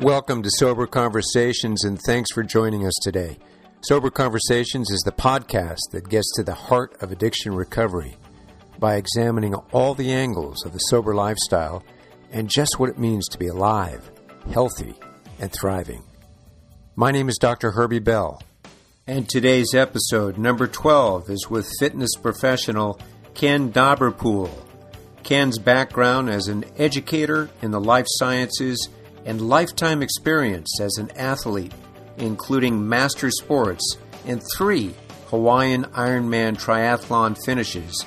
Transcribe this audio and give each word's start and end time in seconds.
Welcome 0.00 0.42
to 0.42 0.50
Sober 0.58 0.86
Conversations 0.86 1.84
and 1.84 1.98
thanks 2.06 2.30
for 2.30 2.42
joining 2.42 2.86
us 2.86 2.92
today. 3.00 3.38
Sober 3.80 4.10
Conversations 4.10 4.90
is 4.90 5.00
the 5.06 5.12
podcast 5.12 5.78
that 5.92 6.10
gets 6.10 6.30
to 6.34 6.42
the 6.42 6.52
heart 6.52 7.00
of 7.00 7.12
addiction 7.12 7.54
recovery 7.54 8.18
by 8.78 8.96
examining 8.96 9.54
all 9.72 9.94
the 9.94 10.12
angles 10.12 10.66
of 10.66 10.74
the 10.74 10.78
sober 10.80 11.14
lifestyle 11.14 11.82
and 12.30 12.50
just 12.50 12.78
what 12.78 12.90
it 12.90 12.98
means 12.98 13.26
to 13.28 13.38
be 13.38 13.46
alive, 13.46 14.10
healthy, 14.52 14.94
and 15.38 15.50
thriving. 15.50 16.02
My 16.94 17.10
name 17.10 17.30
is 17.30 17.38
Dr. 17.38 17.70
Herbie 17.70 17.98
Bell, 17.98 18.42
and 19.06 19.26
today's 19.26 19.72
episode, 19.74 20.36
number 20.36 20.66
12, 20.66 21.30
is 21.30 21.48
with 21.48 21.72
fitness 21.80 22.10
professional 22.16 23.00
Ken 23.32 23.72
Dobberpool. 23.72 24.50
Ken's 25.22 25.58
background 25.58 26.28
as 26.28 26.48
an 26.48 26.66
educator 26.76 27.48
in 27.62 27.70
the 27.70 27.80
life 27.80 28.06
sciences 28.06 28.90
and 29.26 29.46
lifetime 29.46 30.00
experience 30.00 30.80
as 30.80 30.96
an 30.96 31.10
athlete, 31.16 31.74
including 32.16 32.88
master 32.88 33.30
sports 33.30 33.98
and 34.24 34.40
three 34.56 34.94
Hawaiian 35.26 35.84
Ironman 35.86 36.56
triathlon 36.56 37.36
finishes, 37.44 38.06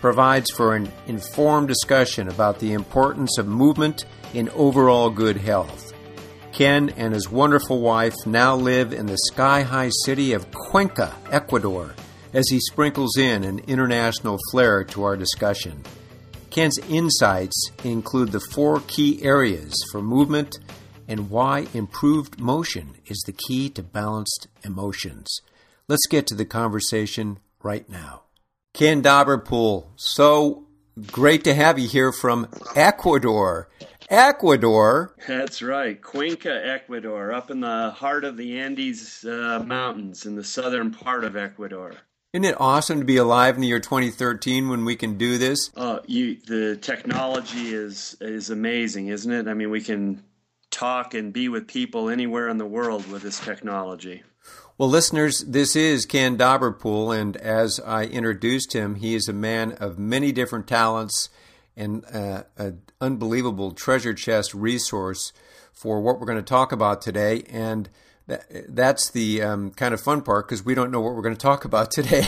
provides 0.00 0.50
for 0.50 0.74
an 0.74 0.92
informed 1.06 1.68
discussion 1.68 2.28
about 2.28 2.58
the 2.58 2.72
importance 2.72 3.38
of 3.38 3.46
movement 3.46 4.04
in 4.34 4.50
overall 4.50 5.08
good 5.08 5.36
health. 5.36 5.92
Ken 6.52 6.90
and 6.90 7.14
his 7.14 7.30
wonderful 7.30 7.80
wife 7.80 8.14
now 8.26 8.56
live 8.56 8.92
in 8.92 9.06
the 9.06 9.18
sky 9.18 9.62
high 9.62 9.90
city 10.04 10.32
of 10.32 10.50
Cuenca, 10.50 11.14
Ecuador, 11.30 11.94
as 12.32 12.48
he 12.48 12.58
sprinkles 12.60 13.16
in 13.16 13.44
an 13.44 13.60
international 13.66 14.38
flair 14.50 14.82
to 14.84 15.04
our 15.04 15.16
discussion. 15.16 15.82
Ken's 16.56 16.78
insights 16.88 17.70
include 17.84 18.32
the 18.32 18.40
four 18.40 18.80
key 18.86 19.22
areas 19.22 19.74
for 19.92 20.00
movement 20.00 20.58
and 21.06 21.28
why 21.28 21.66
improved 21.74 22.40
motion 22.40 22.94
is 23.04 23.22
the 23.26 23.34
key 23.34 23.68
to 23.68 23.82
balanced 23.82 24.48
emotions. 24.64 25.42
Let's 25.86 26.06
get 26.06 26.26
to 26.28 26.34
the 26.34 26.46
conversation 26.46 27.40
right 27.62 27.86
now. 27.90 28.22
Ken 28.72 29.02
Dobberpool, 29.02 29.88
so 29.96 30.64
great 31.12 31.44
to 31.44 31.52
have 31.52 31.78
you 31.78 31.88
here 31.88 32.10
from 32.10 32.48
Ecuador. 32.74 33.68
Ecuador. 34.08 35.14
That's 35.28 35.60
right, 35.60 36.00
Cuenca, 36.00 36.66
Ecuador, 36.66 37.34
up 37.34 37.50
in 37.50 37.60
the 37.60 37.90
heart 37.90 38.24
of 38.24 38.38
the 38.38 38.58
Andes 38.58 39.26
uh, 39.26 39.62
Mountains 39.66 40.24
in 40.24 40.36
the 40.36 40.44
southern 40.44 40.90
part 40.90 41.22
of 41.22 41.36
Ecuador. 41.36 41.92
Isn't 42.36 42.44
it 42.44 42.60
awesome 42.60 42.98
to 42.98 43.06
be 43.06 43.16
alive 43.16 43.54
in 43.54 43.62
the 43.62 43.68
year 43.68 43.80
2013 43.80 44.68
when 44.68 44.84
we 44.84 44.94
can 44.94 45.16
do 45.16 45.38
this? 45.38 45.70
Uh, 45.74 46.00
you, 46.04 46.36
the 46.46 46.76
technology 46.76 47.72
is 47.72 48.14
is 48.20 48.50
amazing, 48.50 49.08
isn't 49.08 49.32
it? 49.32 49.48
I 49.48 49.54
mean, 49.54 49.70
we 49.70 49.80
can 49.80 50.22
talk 50.70 51.14
and 51.14 51.32
be 51.32 51.48
with 51.48 51.66
people 51.66 52.10
anywhere 52.10 52.50
in 52.50 52.58
the 52.58 52.66
world 52.66 53.10
with 53.10 53.22
this 53.22 53.40
technology. 53.40 54.22
Well, 54.76 54.90
listeners, 54.90 55.46
this 55.48 55.74
is 55.74 56.04
Ken 56.04 56.36
Dobberpool, 56.36 57.18
and 57.18 57.38
as 57.38 57.80
I 57.80 58.04
introduced 58.04 58.74
him, 58.74 58.96
he 58.96 59.14
is 59.14 59.28
a 59.28 59.32
man 59.32 59.72
of 59.72 59.98
many 59.98 60.30
different 60.30 60.66
talents 60.66 61.30
and 61.74 62.04
uh, 62.12 62.42
an 62.58 62.82
unbelievable 63.00 63.72
treasure 63.72 64.12
chest 64.12 64.52
resource 64.52 65.32
for 65.72 66.02
what 66.02 66.20
we're 66.20 66.26
going 66.26 66.36
to 66.36 66.42
talk 66.42 66.70
about 66.70 67.00
today. 67.00 67.44
And 67.48 67.88
that's 68.26 69.10
the 69.10 69.42
um, 69.42 69.70
kind 69.70 69.94
of 69.94 70.00
fun 70.00 70.22
part 70.22 70.46
because 70.46 70.64
we 70.64 70.74
don't 70.74 70.90
know 70.90 71.00
what 71.00 71.14
we're 71.14 71.22
going 71.22 71.34
to 71.36 71.40
talk 71.40 71.64
about 71.64 71.90
today. 71.90 72.26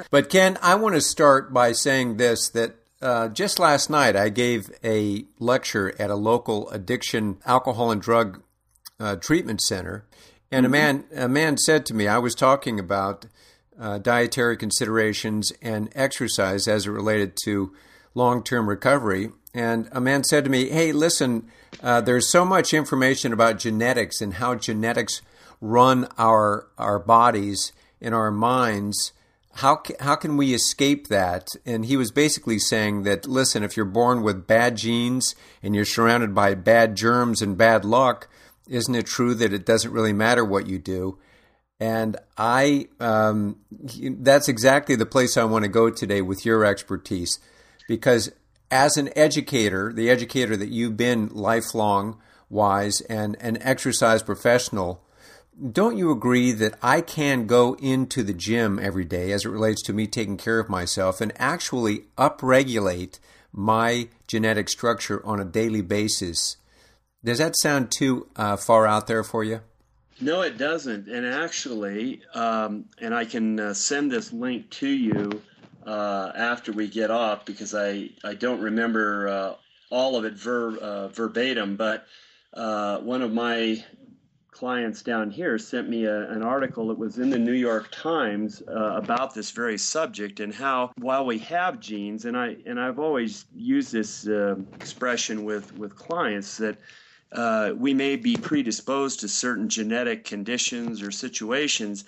but 0.10 0.30
Ken, 0.30 0.58
I 0.62 0.74
want 0.76 0.94
to 0.94 1.00
start 1.00 1.52
by 1.52 1.72
saying 1.72 2.16
this 2.16 2.48
that 2.50 2.76
uh, 3.02 3.28
just 3.28 3.58
last 3.58 3.90
night 3.90 4.16
I 4.16 4.30
gave 4.30 4.70
a 4.82 5.26
lecture 5.38 5.94
at 6.00 6.10
a 6.10 6.14
local 6.14 6.70
addiction 6.70 7.38
alcohol 7.44 7.90
and 7.90 8.00
drug 8.00 8.42
uh, 8.98 9.16
treatment 9.16 9.60
center, 9.60 10.06
and 10.50 10.64
mm-hmm. 10.64 10.74
a 10.74 10.78
man 10.78 11.04
a 11.14 11.28
man 11.28 11.58
said 11.58 11.84
to 11.86 11.94
me, 11.94 12.08
I 12.08 12.18
was 12.18 12.34
talking 12.34 12.80
about 12.80 13.26
uh, 13.78 13.98
dietary 13.98 14.56
considerations 14.56 15.52
and 15.60 15.90
exercise 15.94 16.66
as 16.66 16.86
it 16.86 16.90
related 16.90 17.36
to 17.44 17.74
long 18.14 18.42
term 18.42 18.68
recovery, 18.68 19.30
and 19.54 19.88
a 19.92 20.00
man 20.00 20.24
said 20.24 20.44
to 20.44 20.50
me, 20.50 20.68
Hey, 20.68 20.92
listen, 20.92 21.48
uh, 21.82 22.00
there's 22.00 22.30
so 22.30 22.44
much 22.44 22.74
information 22.74 23.32
about 23.32 23.58
genetics 23.58 24.20
and 24.20 24.34
how 24.34 24.56
genetics 24.56 25.22
run 25.60 26.08
our, 26.18 26.66
our 26.76 26.98
bodies 26.98 27.72
and 28.00 28.14
our 28.14 28.32
minds. 28.32 29.12
How, 29.58 29.80
how 30.00 30.16
can 30.16 30.36
we 30.36 30.52
escape 30.52 31.06
that? 31.08 31.48
And 31.64 31.86
he 31.86 31.96
was 31.96 32.10
basically 32.10 32.58
saying 32.58 33.04
that, 33.04 33.26
listen, 33.26 33.62
if 33.62 33.76
you're 33.76 33.86
born 33.86 34.22
with 34.22 34.48
bad 34.48 34.76
genes 34.76 35.36
and 35.62 35.76
you're 35.76 35.84
surrounded 35.84 36.34
by 36.34 36.54
bad 36.54 36.96
germs 36.96 37.40
and 37.40 37.56
bad 37.56 37.84
luck, 37.84 38.28
isn't 38.68 38.94
it 38.94 39.06
true 39.06 39.34
that 39.34 39.52
it 39.52 39.64
doesn't 39.64 39.92
really 39.92 40.12
matter 40.12 40.44
what 40.44 40.66
you 40.66 40.78
do? 40.78 41.18
And 41.78 42.16
I, 42.36 42.88
um, 42.98 43.58
that's 43.70 44.48
exactly 44.48 44.96
the 44.96 45.06
place 45.06 45.36
I 45.36 45.44
want 45.44 45.64
to 45.64 45.68
go 45.68 45.90
today 45.90 46.22
with 46.22 46.44
your 46.44 46.64
expertise 46.64 47.38
because 47.86 48.32
as 48.74 48.96
an 48.96 49.08
educator, 49.14 49.92
the 49.92 50.10
educator 50.10 50.56
that 50.56 50.68
you've 50.68 50.96
been 50.96 51.28
lifelong 51.28 52.18
wise 52.50 53.00
and 53.02 53.36
an 53.38 53.56
exercise 53.62 54.20
professional, 54.20 55.00
don't 55.70 55.96
you 55.96 56.10
agree 56.10 56.50
that 56.50 56.74
I 56.82 57.00
can 57.00 57.46
go 57.46 57.74
into 57.74 58.24
the 58.24 58.34
gym 58.34 58.80
every 58.82 59.04
day 59.04 59.30
as 59.30 59.44
it 59.44 59.50
relates 59.50 59.80
to 59.82 59.92
me 59.92 60.08
taking 60.08 60.36
care 60.36 60.58
of 60.58 60.68
myself 60.68 61.20
and 61.20 61.32
actually 61.36 62.06
upregulate 62.18 63.20
my 63.52 64.08
genetic 64.26 64.68
structure 64.68 65.24
on 65.24 65.38
a 65.38 65.44
daily 65.44 65.80
basis? 65.80 66.56
Does 67.22 67.38
that 67.38 67.54
sound 67.56 67.92
too 67.92 68.26
uh, 68.34 68.56
far 68.56 68.88
out 68.88 69.06
there 69.06 69.22
for 69.22 69.44
you? 69.44 69.60
No, 70.20 70.42
it 70.42 70.58
doesn't. 70.58 71.06
And 71.06 71.24
actually, 71.24 72.22
um, 72.34 72.86
and 73.00 73.14
I 73.14 73.24
can 73.24 73.60
uh, 73.60 73.74
send 73.74 74.10
this 74.10 74.32
link 74.32 74.68
to 74.70 74.88
you 74.88 75.42
uh, 75.86 76.32
after 76.34 76.72
we 76.72 76.88
get 76.88 77.10
off 77.10 77.44
because 77.44 77.74
I, 77.74 78.10
I 78.22 78.34
don't 78.34 78.60
remember 78.60 79.28
uh, 79.28 79.54
all 79.90 80.16
of 80.16 80.24
it 80.24 80.34
ver, 80.34 80.76
uh, 80.76 81.08
verbatim, 81.08 81.76
but 81.76 82.06
uh, 82.54 82.98
one 82.98 83.22
of 83.22 83.32
my 83.32 83.84
clients 84.50 85.02
down 85.02 85.30
here 85.30 85.58
sent 85.58 85.88
me 85.88 86.04
a, 86.04 86.30
an 86.30 86.42
article 86.42 86.88
that 86.88 86.98
was 86.98 87.18
in 87.18 87.28
the 87.28 87.38
New 87.38 87.52
York 87.52 87.88
Times 87.90 88.62
uh, 88.68 88.92
about 88.94 89.34
this 89.34 89.50
very 89.50 89.76
subject 89.76 90.40
and 90.40 90.54
how 90.54 90.92
while 90.98 91.26
we 91.26 91.38
have 91.40 91.80
genes, 91.80 92.24
and 92.24 92.36
I 92.36 92.56
and 92.64 92.80
I've 92.80 93.00
always 93.00 93.46
used 93.52 93.92
this 93.92 94.26
expression 94.74 95.44
with 95.44 95.76
with 95.76 95.96
clients 95.96 96.56
that. 96.58 96.78
we 97.76 97.92
may 97.92 98.14
be 98.14 98.36
predisposed 98.36 99.18
to 99.20 99.28
certain 99.28 99.68
genetic 99.68 100.24
conditions 100.24 101.02
or 101.02 101.10
situations, 101.10 102.04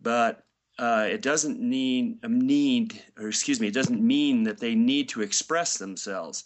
but 0.00 0.42
uh, 0.80 1.06
it 1.06 1.20
doesn't 1.20 1.60
need 1.60 2.18
need 2.26 3.02
or 3.18 3.28
excuse 3.28 3.60
me 3.60 3.68
it 3.68 3.74
doesn't 3.74 4.00
mean 4.00 4.42
that 4.44 4.58
they 4.58 4.74
need 4.74 5.08
to 5.10 5.20
express 5.20 5.76
themselves. 5.76 6.44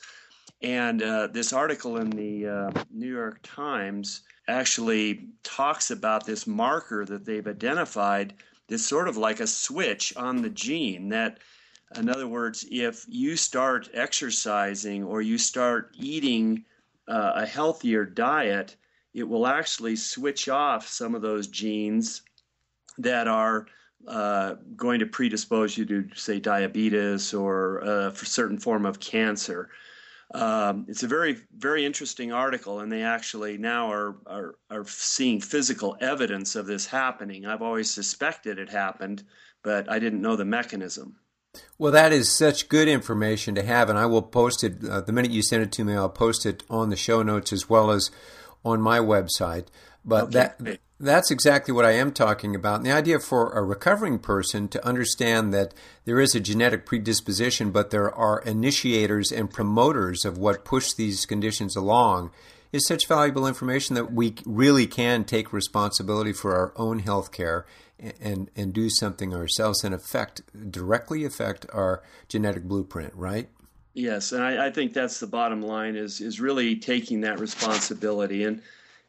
And 0.60 1.02
uh, 1.02 1.28
this 1.28 1.52
article 1.52 1.98
in 1.98 2.10
the 2.10 2.48
uh, 2.48 2.84
new 2.90 3.12
york 3.12 3.38
times 3.42 4.22
actually 4.48 5.28
talks 5.44 5.90
about 5.90 6.26
this 6.26 6.46
marker 6.46 7.04
that 7.04 7.24
they've 7.24 7.46
identified 7.46 8.34
that's 8.68 8.84
sort 8.84 9.08
of 9.08 9.16
like 9.16 9.40
a 9.40 9.46
switch 9.46 10.14
on 10.16 10.42
the 10.42 10.50
gene 10.50 11.08
that 11.10 11.38
in 11.96 12.08
other 12.08 12.26
words 12.26 12.66
if 12.70 13.06
you 13.08 13.36
start 13.36 13.88
exercising 13.94 15.04
or 15.04 15.22
you 15.22 15.38
start 15.38 15.94
eating 15.96 16.64
uh, 17.06 17.32
a 17.36 17.46
healthier 17.46 18.04
diet 18.04 18.74
it 19.12 19.28
will 19.28 19.46
actually 19.46 19.94
switch 19.94 20.48
off 20.48 20.88
some 20.88 21.14
of 21.14 21.22
those 21.22 21.46
genes 21.46 22.22
that 22.98 23.28
are 23.28 23.66
uh, 24.06 24.54
going 24.76 25.00
to 25.00 25.06
predispose 25.06 25.76
you 25.76 25.84
to, 25.86 26.08
say, 26.14 26.40
diabetes 26.40 27.34
or 27.34 27.84
uh, 27.84 28.10
for 28.10 28.24
certain 28.24 28.58
form 28.58 28.86
of 28.86 29.00
cancer. 29.00 29.70
Um, 30.34 30.86
it's 30.88 31.02
a 31.02 31.06
very, 31.06 31.36
very 31.56 31.84
interesting 31.84 32.32
article, 32.32 32.80
and 32.80 32.90
they 32.90 33.02
actually 33.02 33.56
now 33.56 33.90
are, 33.90 34.16
are, 34.26 34.54
are 34.70 34.84
seeing 34.86 35.40
physical 35.40 35.96
evidence 36.00 36.56
of 36.56 36.66
this 36.66 36.86
happening. 36.86 37.46
I've 37.46 37.62
always 37.62 37.90
suspected 37.90 38.58
it 38.58 38.70
happened, 38.70 39.22
but 39.62 39.90
I 39.90 39.98
didn't 39.98 40.22
know 40.22 40.34
the 40.34 40.44
mechanism. 40.44 41.16
Well, 41.78 41.92
that 41.92 42.12
is 42.12 42.34
such 42.36 42.68
good 42.68 42.88
information 42.88 43.54
to 43.54 43.62
have, 43.62 43.88
and 43.88 43.98
I 43.98 44.06
will 44.06 44.22
post 44.22 44.64
it 44.64 44.84
uh, 44.84 45.02
the 45.02 45.12
minute 45.12 45.30
you 45.30 45.42
send 45.42 45.62
it 45.62 45.72
to 45.72 45.84
me. 45.84 45.94
I'll 45.94 46.08
post 46.08 46.46
it 46.46 46.64
on 46.68 46.90
the 46.90 46.96
show 46.96 47.22
notes 47.22 47.52
as 47.52 47.68
well 47.68 47.92
as 47.92 48.10
on 48.64 48.80
my 48.80 48.98
website. 48.98 49.68
But 50.04 50.24
okay. 50.24 50.52
that 50.58 50.80
that's 51.00 51.30
exactly 51.30 51.72
what 51.72 51.84
I 51.84 51.92
am 51.92 52.12
talking 52.12 52.54
about. 52.54 52.76
And 52.76 52.86
the 52.86 52.92
idea 52.92 53.18
for 53.18 53.50
a 53.52 53.62
recovering 53.62 54.18
person 54.18 54.68
to 54.68 54.86
understand 54.86 55.52
that 55.52 55.74
there 56.04 56.20
is 56.20 56.34
a 56.34 56.40
genetic 56.40 56.86
predisposition, 56.86 57.70
but 57.70 57.90
there 57.90 58.12
are 58.14 58.40
initiators 58.42 59.32
and 59.32 59.50
promoters 59.50 60.24
of 60.24 60.38
what 60.38 60.64
push 60.64 60.92
these 60.92 61.26
conditions 61.26 61.76
along 61.76 62.30
is 62.72 62.86
such 62.86 63.06
valuable 63.06 63.46
information 63.46 63.94
that 63.94 64.12
we 64.12 64.34
really 64.44 64.86
can 64.86 65.24
take 65.24 65.52
responsibility 65.52 66.32
for 66.32 66.56
our 66.56 66.72
own 66.76 66.98
health 67.00 67.30
care 67.30 67.66
and, 68.20 68.50
and 68.56 68.72
do 68.72 68.90
something 68.90 69.32
ourselves 69.32 69.84
and 69.84 69.94
affect 69.94 70.42
directly 70.70 71.24
affect 71.24 71.66
our 71.72 72.02
genetic 72.28 72.64
blueprint, 72.64 73.14
right? 73.14 73.48
Yes, 73.94 74.32
and 74.32 74.42
I, 74.42 74.66
I 74.66 74.70
think 74.70 74.92
that's 74.92 75.20
the 75.20 75.28
bottom 75.28 75.62
line 75.62 75.94
is 75.94 76.20
is 76.20 76.40
really 76.40 76.74
taking 76.74 77.20
that 77.20 77.38
responsibility 77.38 78.42
and 78.42 78.60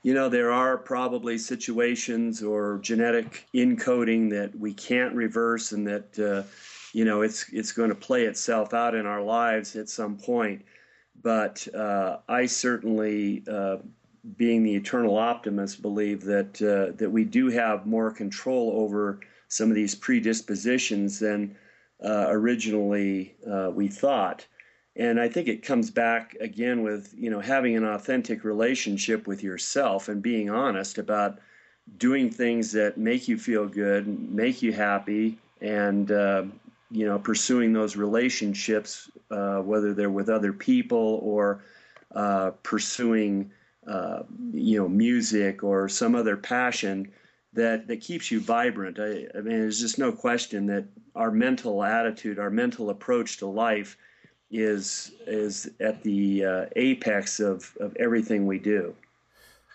you 0.05 0.13
know, 0.13 0.29
there 0.29 0.51
are 0.51 0.77
probably 0.77 1.35
situations 1.35 2.43
or 2.43 2.77
genetic 2.83 3.47
encoding 3.55 4.29
that 4.29 4.53
we 4.53 4.71
can't 4.71 5.15
reverse, 5.15 5.71
and 5.71 5.87
that 5.87 6.19
uh, 6.19 6.43
you 6.93 7.05
know 7.05 7.23
it's 7.23 7.49
it's 7.51 7.71
going 7.71 7.89
to 7.89 7.95
play 7.95 8.25
itself 8.25 8.71
out 8.75 8.93
in 8.93 9.07
our 9.07 9.23
lives 9.23 9.75
at 9.75 9.89
some 9.89 10.15
point. 10.15 10.63
But 11.23 11.67
uh, 11.73 12.17
I 12.29 12.45
certainly, 12.45 13.43
uh, 13.51 13.77
being 14.37 14.61
the 14.61 14.75
eternal 14.75 15.17
optimist, 15.17 15.81
believe 15.81 16.23
that 16.25 16.61
uh, 16.61 16.95
that 16.97 17.09
we 17.09 17.23
do 17.23 17.49
have 17.49 17.87
more 17.87 18.11
control 18.11 18.73
over 18.75 19.21
some 19.47 19.69
of 19.69 19.75
these 19.75 19.95
predispositions 19.95 21.17
than 21.17 21.57
uh, 22.05 22.27
originally 22.27 23.35
uh, 23.51 23.71
we 23.73 23.87
thought. 23.87 24.45
And 24.97 25.19
I 25.19 25.27
think 25.27 25.47
it 25.47 25.63
comes 25.63 25.91
back 25.91 26.35
again 26.39 26.81
with 26.81 27.13
you 27.17 27.29
know 27.29 27.41
having 27.41 27.75
an 27.75 27.85
authentic 27.85 28.43
relationship 28.43 29.27
with 29.27 29.43
yourself 29.43 30.07
and 30.07 30.21
being 30.21 30.49
honest 30.49 30.97
about 30.97 31.39
doing 31.97 32.29
things 32.29 32.71
that 32.71 32.97
make 32.97 33.27
you 33.27 33.37
feel 33.37 33.67
good, 33.67 34.07
make 34.31 34.61
you 34.61 34.71
happy, 34.71 35.37
and 35.61 36.11
uh, 36.11 36.43
you 36.91 37.05
know 37.05 37.19
pursuing 37.19 37.73
those 37.73 37.95
relationships, 37.95 39.09
uh, 39.31 39.59
whether 39.59 39.93
they're 39.93 40.09
with 40.09 40.29
other 40.29 40.53
people 40.53 41.19
or 41.21 41.61
uh, 42.13 42.51
pursuing 42.63 43.51
uh, 43.87 44.23
you 44.53 44.79
know 44.79 44.87
music 44.87 45.63
or 45.63 45.89
some 45.89 46.15
other 46.15 46.37
passion 46.37 47.11
that 47.51 47.87
that 47.87 47.99
keeps 47.99 48.31
you 48.31 48.39
vibrant. 48.39 48.97
I, 48.97 49.27
I 49.37 49.41
mean, 49.41 49.59
there's 49.59 49.81
just 49.81 49.99
no 49.99 50.13
question 50.13 50.67
that 50.67 50.85
our 51.15 51.31
mental 51.31 51.83
attitude, 51.83 52.39
our 52.39 52.49
mental 52.49 52.89
approach 52.89 53.37
to 53.37 53.45
life 53.45 53.97
is 54.61 55.11
is 55.27 55.69
at 55.79 56.03
the 56.03 56.45
uh, 56.45 56.65
apex 56.75 57.39
of, 57.39 57.75
of 57.79 57.95
everything 57.97 58.45
we 58.45 58.59
do. 58.59 58.95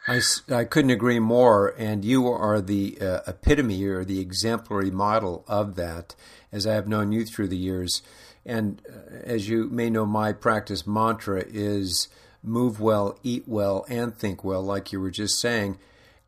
I, 0.08 0.20
I 0.50 0.64
couldn't 0.64 0.90
agree 0.90 1.18
more, 1.18 1.74
and 1.76 2.04
you 2.04 2.26
are 2.28 2.60
the 2.60 2.98
uh, 3.00 3.20
epitome 3.26 3.84
or 3.84 4.04
the 4.04 4.18
exemplary 4.20 4.90
model 4.90 5.44
of 5.46 5.76
that, 5.76 6.14
as 6.50 6.66
I 6.66 6.74
have 6.74 6.88
known 6.88 7.12
you 7.12 7.24
through 7.26 7.48
the 7.48 7.56
years. 7.56 8.02
And 8.46 8.80
uh, 8.88 9.16
as 9.24 9.48
you 9.48 9.68
may 9.68 9.90
know, 9.90 10.06
my 10.06 10.32
practice 10.32 10.86
mantra 10.86 11.44
is 11.46 12.08
move 12.42 12.80
well, 12.80 13.18
eat 13.22 13.44
well, 13.46 13.84
and 13.88 14.16
think 14.16 14.42
well, 14.42 14.62
like 14.62 14.92
you 14.92 15.00
were 15.00 15.10
just 15.10 15.38
saying. 15.38 15.78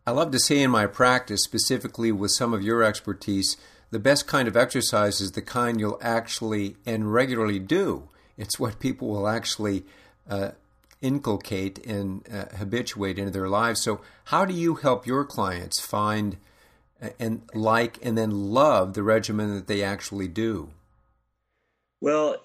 I 0.07 0.11
love 0.11 0.33
to 0.33 0.39
say 0.39 0.63
in 0.63 0.71
my 0.71 0.87
practice, 0.87 1.43
specifically 1.43 2.13
with 2.13 2.33
some 2.33 2.53
of 2.53 2.63
your 2.63 2.83
expertise, 2.83 3.57
the 3.91 3.99
best 3.99 4.27
kind 4.27 4.49
of 4.49 4.57
exercise 4.57 5.21
is 5.21 5.33
the 5.33 5.43
kind 5.43 5.79
you'll 5.79 5.99
actually 6.03 6.77
and 6.85 7.13
regularly 7.13 7.59
do. 7.59 8.09
It's 8.37 8.59
what 8.59 8.81
people 8.81 9.09
will 9.09 9.29
actually 9.29 9.85
uh, 10.29 10.53
inculcate 11.01 11.85
and 11.85 12.23
uh, 12.33 12.57
habituate 12.57 13.19
into 13.19 13.31
their 13.31 13.49
lives. 13.49 13.83
So, 13.83 14.01
how 14.27 14.45
do 14.45 14.55
you 14.55 14.77
help 14.77 15.07
your 15.07 15.25
clients 15.25 15.81
find 15.81 16.37
uh, 17.03 17.11
and 17.19 17.43
like 17.55 17.99
and 18.03 18.17
then 18.17 18.31
love 18.31 18.95
the 18.95 19.03
regimen 19.03 19.55
that 19.55 19.67
they 19.67 19.83
actually 19.83 20.29
do? 20.29 20.71
Well, 22.01 22.37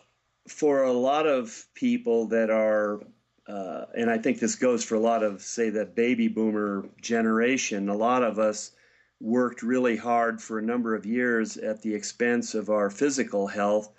for 0.48 0.84
a 0.84 0.92
lot 0.92 1.28
of 1.28 1.66
people 1.74 2.28
that 2.28 2.50
are, 2.50 3.02
uh, 3.48 3.86
and 3.96 4.10
I 4.10 4.18
think 4.18 4.40
this 4.40 4.56
goes 4.56 4.84
for 4.84 4.96
a 4.96 5.00
lot 5.00 5.24
of, 5.24 5.42
say, 5.42 5.70
the 5.70 5.86
baby 5.86 6.28
boomer 6.28 6.88
generation, 7.02 7.90
a 7.90 7.96
lot 7.96 8.24
of 8.24 8.40
us 8.40 8.72
worked 9.20 9.64
really 9.64 9.98
hard 9.98 10.42
for 10.42 10.60
a 10.60 10.64
number 10.64 10.96
of 10.96 11.06
years 11.06 11.58
at 11.58 11.82
the 11.82 11.94
expense 11.94 12.54
of 12.54 12.70
our 12.70 12.90
physical 12.90 13.48
health 13.48 13.92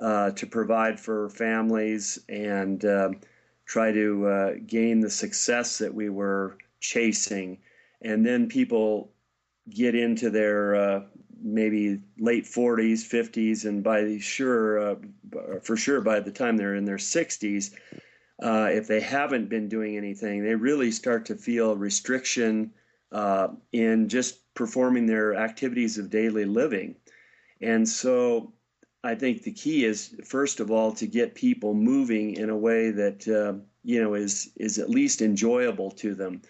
uh, 0.00 0.30
to 0.32 0.46
provide 0.46 0.98
for 0.98 1.28
families 1.30 2.18
and 2.28 2.84
uh, 2.84 3.10
try 3.66 3.92
to 3.92 4.26
uh, 4.26 4.52
gain 4.66 5.00
the 5.00 5.10
success 5.10 5.78
that 5.78 5.94
we 5.94 6.08
were 6.08 6.58
chasing. 6.80 7.58
And 8.02 8.24
then 8.26 8.48
people 8.48 9.12
get 9.70 9.94
into 9.94 10.30
their 10.30 10.74
uh, 10.74 11.00
maybe 11.40 12.00
late 12.18 12.44
40s, 12.44 12.98
50s, 12.98 13.64
and 13.64 13.82
by 13.82 14.18
sure, 14.18 14.78
uh, 14.78 14.96
for 15.62 15.76
sure, 15.76 16.00
by 16.00 16.20
the 16.20 16.32
time 16.32 16.56
they're 16.56 16.74
in 16.74 16.84
their 16.84 16.96
60s, 16.96 17.72
uh, 18.42 18.68
if 18.70 18.88
they 18.88 19.00
haven't 19.00 19.48
been 19.48 19.68
doing 19.68 19.96
anything, 19.96 20.42
they 20.42 20.54
really 20.54 20.90
start 20.90 21.24
to 21.26 21.36
feel 21.36 21.76
restriction 21.76 22.72
in 23.72 24.08
just 24.08 24.52
performing 24.54 25.06
their 25.06 25.36
activities 25.36 25.98
of 25.98 26.10
daily 26.10 26.44
living. 26.44 26.96
And 27.60 27.88
so 27.88 28.52
I 29.04 29.14
think 29.14 29.42
the 29.42 29.52
key 29.52 29.84
is 29.84 30.16
first 30.24 30.60
of 30.60 30.70
all 30.70 30.90
to 30.92 31.06
get 31.06 31.34
people 31.34 31.74
moving 31.74 32.34
in 32.36 32.48
a 32.48 32.56
way 32.56 32.90
that 32.90 33.28
uh, 33.28 33.60
you 33.84 34.02
know 34.02 34.14
is 34.14 34.50
is 34.56 34.78
at 34.78 34.88
least 34.88 35.20
enjoyable 35.20 35.90
to 35.92 36.14
them. 36.14 36.40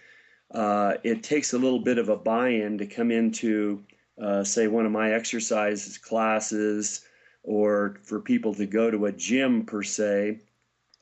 Uh, 0.51 0.93
it 1.03 1.21
takes 1.21 1.53
a 1.53 1.57
little 1.57 1.79
bit 1.79 1.97
of 1.97 2.07
a 2.07 2.15
buy-in 2.15 2.77
to 2.77 2.85
come 2.85 3.11
into, 3.11 3.83
uh, 4.21 4.43
say, 4.43 4.67
one 4.67 4.85
of 4.85 4.91
my 4.91 5.11
exercises 5.11 5.97
classes, 5.97 7.01
or 7.43 7.97
for 8.03 8.21
people 8.21 8.53
to 8.53 8.65
go 8.65 8.89
to 8.89 9.07
a 9.07 9.11
gym 9.11 9.65
per 9.65 9.83
se 9.83 10.39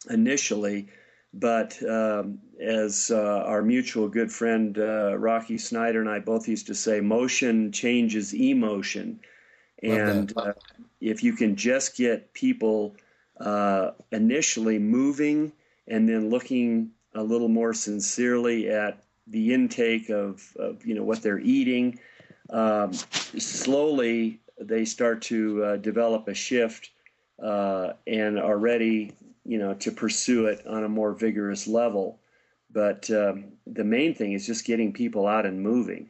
initially. 0.09 0.87
But 1.35 1.81
um, 1.87 2.39
as 2.59 3.11
uh, 3.11 3.43
our 3.45 3.61
mutual 3.61 4.07
good 4.07 4.31
friend 4.31 4.77
uh, 4.77 5.17
Rocky 5.17 5.57
Snyder 5.57 5.99
and 5.99 6.09
I 6.09 6.19
both 6.19 6.47
used 6.47 6.67
to 6.67 6.75
say, 6.75 6.99
motion 6.99 7.71
changes 7.71 8.33
emotion. 8.33 9.19
And 9.81 10.31
uh, 10.37 10.53
if 11.03 11.21
you 11.21 11.33
can 11.33 11.55
just 11.55 11.97
get 11.97 12.33
people 12.33 12.95
uh, 13.39 13.91
initially 14.11 14.79
moving 14.79 15.51
and 15.87 16.07
then 16.07 16.29
looking 16.29 16.91
a 17.13 17.21
little 17.21 17.49
more 17.49 17.73
sincerely 17.73 18.69
at 18.69 19.03
the 19.27 19.53
intake 19.53 20.09
of, 20.09 20.41
of 20.57 20.85
you 20.85 20.95
know 20.95 21.03
what 21.03 21.21
they're 21.21 21.39
eating, 21.39 21.99
um, 22.49 22.93
slowly 22.93 24.39
they 24.59 24.85
start 24.85 25.21
to 25.21 25.63
uh, 25.63 25.75
develop 25.77 26.27
a 26.29 26.33
shift 26.33 26.91
uh, 27.41 27.93
and 28.07 28.39
are 28.39 28.57
ready 28.57 29.11
you 29.45 29.57
know 29.57 29.73
to 29.73 29.91
pursue 29.91 30.45
it 30.45 30.65
on 30.65 30.85
a 30.85 30.89
more 30.89 31.13
vigorous 31.13 31.67
level. 31.67 32.19
But 32.71 33.11
um, 33.11 33.51
the 33.67 33.83
main 33.83 34.15
thing 34.15 34.31
is 34.31 34.47
just 34.47 34.65
getting 34.65 34.93
people 34.93 35.27
out 35.27 35.45
and 35.45 35.61
moving. 35.61 36.09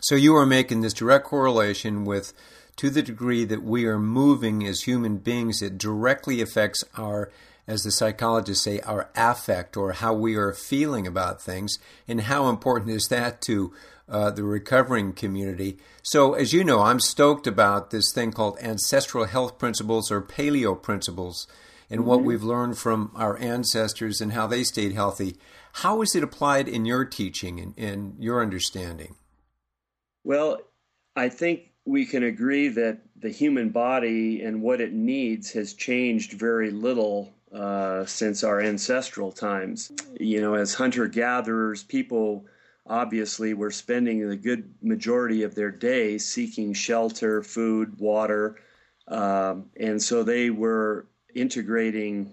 So 0.00 0.14
you 0.14 0.36
are 0.36 0.46
making 0.46 0.80
this 0.80 0.94
direct 0.94 1.26
correlation 1.26 2.04
with 2.04 2.32
to 2.78 2.90
the 2.90 3.02
degree 3.02 3.44
that 3.44 3.62
we 3.62 3.86
are 3.86 3.98
moving 3.98 4.64
as 4.64 4.82
human 4.82 5.18
beings, 5.18 5.62
it 5.62 5.78
directly 5.78 6.40
affects 6.40 6.84
our, 6.96 7.30
as 7.66 7.82
the 7.82 7.90
psychologists 7.90 8.64
say, 8.64 8.78
our 8.80 9.10
affect 9.16 9.76
or 9.76 9.92
how 9.92 10.14
we 10.14 10.36
are 10.36 10.52
feeling 10.52 11.04
about 11.04 11.42
things. 11.42 11.78
And 12.06 12.22
how 12.22 12.48
important 12.48 12.92
is 12.92 13.08
that 13.10 13.42
to 13.42 13.74
uh, 14.08 14.30
the 14.30 14.44
recovering 14.44 15.12
community? 15.12 15.78
So, 16.02 16.34
as 16.34 16.52
you 16.52 16.62
know, 16.62 16.80
I'm 16.80 17.00
stoked 17.00 17.48
about 17.48 17.90
this 17.90 18.12
thing 18.14 18.30
called 18.30 18.58
ancestral 18.62 19.24
health 19.24 19.58
principles 19.58 20.12
or 20.12 20.22
paleo 20.22 20.80
principles 20.80 21.48
and 21.90 22.00
mm-hmm. 22.00 22.08
what 22.08 22.22
we've 22.22 22.44
learned 22.44 22.78
from 22.78 23.10
our 23.16 23.36
ancestors 23.38 24.20
and 24.20 24.32
how 24.32 24.46
they 24.46 24.62
stayed 24.62 24.92
healthy. 24.92 25.36
How 25.72 26.00
is 26.00 26.14
it 26.14 26.22
applied 26.22 26.68
in 26.68 26.86
your 26.86 27.04
teaching 27.04 27.58
and, 27.58 27.76
and 27.76 28.14
your 28.22 28.40
understanding? 28.40 29.16
Well, 30.22 30.60
I 31.16 31.28
think 31.28 31.72
we 31.88 32.04
can 32.04 32.24
agree 32.24 32.68
that 32.68 32.98
the 33.16 33.30
human 33.30 33.70
body 33.70 34.42
and 34.42 34.60
what 34.60 34.78
it 34.78 34.92
needs 34.92 35.50
has 35.50 35.72
changed 35.72 36.34
very 36.34 36.70
little 36.70 37.32
uh, 37.50 38.04
since 38.04 38.44
our 38.44 38.60
ancestral 38.60 39.32
times. 39.32 39.90
You 40.20 40.42
know, 40.42 40.52
as 40.52 40.74
hunter 40.74 41.08
gatherers, 41.08 41.82
people 41.82 42.44
obviously 42.86 43.54
were 43.54 43.70
spending 43.70 44.28
the 44.28 44.36
good 44.36 44.70
majority 44.82 45.42
of 45.44 45.54
their 45.54 45.70
day 45.70 46.18
seeking 46.18 46.74
shelter, 46.74 47.42
food, 47.42 47.98
water, 47.98 48.56
um, 49.08 49.70
and 49.80 50.02
so 50.02 50.22
they 50.22 50.50
were 50.50 51.06
integrating 51.34 52.30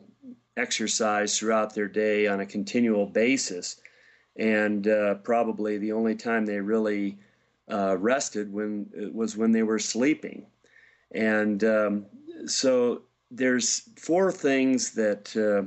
exercise 0.58 1.40
throughout 1.40 1.74
their 1.74 1.88
day 1.88 2.28
on 2.28 2.42
a 2.42 2.46
continual 2.46 3.06
basis. 3.06 3.78
And 4.36 4.86
uh, 4.86 5.16
probably 5.16 5.78
the 5.78 5.94
only 5.94 6.16
time 6.16 6.46
they 6.46 6.60
really 6.60 7.18
uh, 7.72 7.98
rested 7.98 8.52
when 8.52 8.88
it 8.94 9.14
was 9.14 9.36
when 9.38 9.52
they 9.52 9.64
were 9.64 9.80
sleeping. 9.80 10.46
And 11.12 11.64
um, 11.64 12.06
so 12.46 13.04
there's 13.32 13.90
four 13.98 14.32
things 14.32 14.92
that 14.92 15.36
uh, 15.36 15.64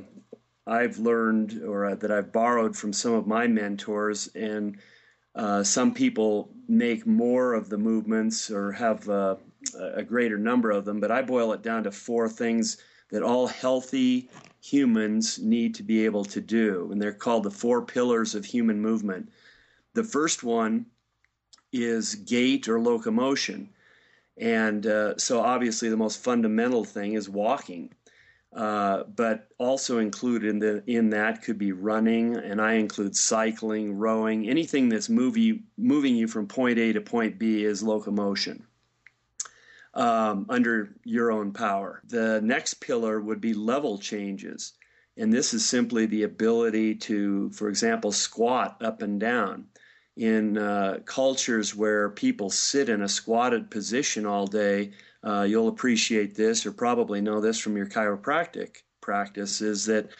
I've 0.70 0.98
learned 0.98 1.62
or 1.64 1.86
uh, 1.86 1.94
that 1.96 2.10
I've 2.10 2.32
borrowed 2.32 2.76
from 2.76 2.92
some 2.92 3.14
of 3.14 3.26
my 3.26 3.46
mentors, 3.46 4.28
and 4.34 4.76
uh, 5.34 5.62
some 5.62 5.94
people 5.94 6.50
make 6.68 7.06
more 7.06 7.54
of 7.54 7.68
the 7.68 7.78
movements 7.78 8.50
or 8.50 8.72
have 8.72 9.08
uh, 9.08 9.36
a 9.94 10.02
greater 10.02 10.38
number 10.38 10.70
of 10.70 10.84
them, 10.84 11.00
but 11.00 11.10
I 11.10 11.22
boil 11.22 11.52
it 11.52 11.62
down 11.62 11.84
to 11.84 11.90
four 11.90 12.28
things 12.28 12.78
that 13.10 13.22
all 13.22 13.46
healthy 13.46 14.28
humans 14.60 15.38
need 15.38 15.74
to 15.76 15.82
be 15.82 16.04
able 16.04 16.24
to 16.26 16.40
do, 16.40 16.90
and 16.92 17.00
they're 17.00 17.12
called 17.12 17.44
the 17.44 17.50
four 17.50 17.82
pillars 17.82 18.34
of 18.34 18.44
human 18.44 18.80
movement. 18.80 19.30
The 19.94 20.04
first 20.04 20.44
one 20.44 20.86
is 21.72 22.14
gait 22.14 22.68
or 22.68 22.80
locomotion. 22.80 23.70
And 24.36 24.86
uh, 24.86 25.18
so, 25.18 25.40
obviously, 25.40 25.88
the 25.88 25.96
most 25.96 26.22
fundamental 26.22 26.84
thing 26.84 27.14
is 27.14 27.28
walking. 27.28 27.92
Uh, 28.50 29.04
but 29.04 29.48
also 29.58 29.98
included 29.98 30.48
in, 30.48 30.58
the, 30.58 30.82
in 30.86 31.10
that 31.10 31.42
could 31.42 31.58
be 31.58 31.72
running, 31.72 32.34
and 32.34 32.62
I 32.62 32.74
include 32.74 33.14
cycling, 33.14 33.98
rowing, 33.98 34.48
anything 34.48 34.88
that's 34.88 35.10
moving 35.10 35.64
moving 35.76 36.16
you 36.16 36.26
from 36.26 36.48
point 36.48 36.78
A 36.78 36.94
to 36.94 37.00
point 37.02 37.38
B 37.38 37.62
is 37.62 37.82
locomotion 37.82 38.66
um, 39.94 40.46
under 40.48 40.94
your 41.04 41.30
own 41.30 41.52
power. 41.52 42.00
The 42.08 42.40
next 42.42 42.74
pillar 42.74 43.20
would 43.20 43.40
be 43.40 43.52
level 43.52 43.98
changes. 43.98 44.72
And 45.16 45.32
this 45.32 45.52
is 45.52 45.66
simply 45.66 46.06
the 46.06 46.22
ability 46.22 46.94
to, 46.94 47.50
for 47.50 47.68
example, 47.68 48.12
squat 48.12 48.80
up 48.80 49.02
and 49.02 49.18
down. 49.18 49.66
In 50.18 50.58
uh, 50.58 50.98
cultures 51.04 51.76
where 51.76 52.10
people 52.10 52.50
sit 52.50 52.88
in 52.88 53.02
a 53.02 53.08
squatted 53.08 53.70
position 53.70 54.26
all 54.26 54.48
day, 54.48 54.90
uh, 55.22 55.46
you'll 55.48 55.68
appreciate 55.68 56.34
this 56.34 56.66
or 56.66 56.72
probably 56.72 57.20
know 57.20 57.40
this 57.40 57.60
from 57.60 57.76
your 57.76 57.86
chiropractic 57.86 58.82
practice 59.00 59.60
is 59.60 59.86
that 59.86 60.10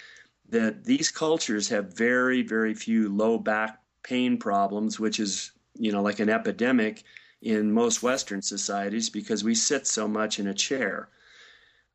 that 0.51 0.85
these 0.85 1.11
cultures 1.11 1.69
have 1.69 1.97
very 1.97 2.43
very 2.43 2.75
few 2.75 3.09
low 3.09 3.39
back 3.39 3.81
pain 4.03 4.39
problems 4.39 4.99
which 4.99 5.21
is 5.21 5.51
you 5.75 5.93
know 5.93 6.01
like 6.01 6.21
an 6.21 6.31
epidemic 6.31 7.03
in 7.43 7.73
most 7.73 8.01
western 8.01 8.41
societies 8.41 9.11
because 9.11 9.43
we 9.43 9.55
sit 9.55 9.87
so 9.87 10.07
much 10.07 10.39
in 10.39 10.47
a 10.47 10.55
chair. 10.55 11.09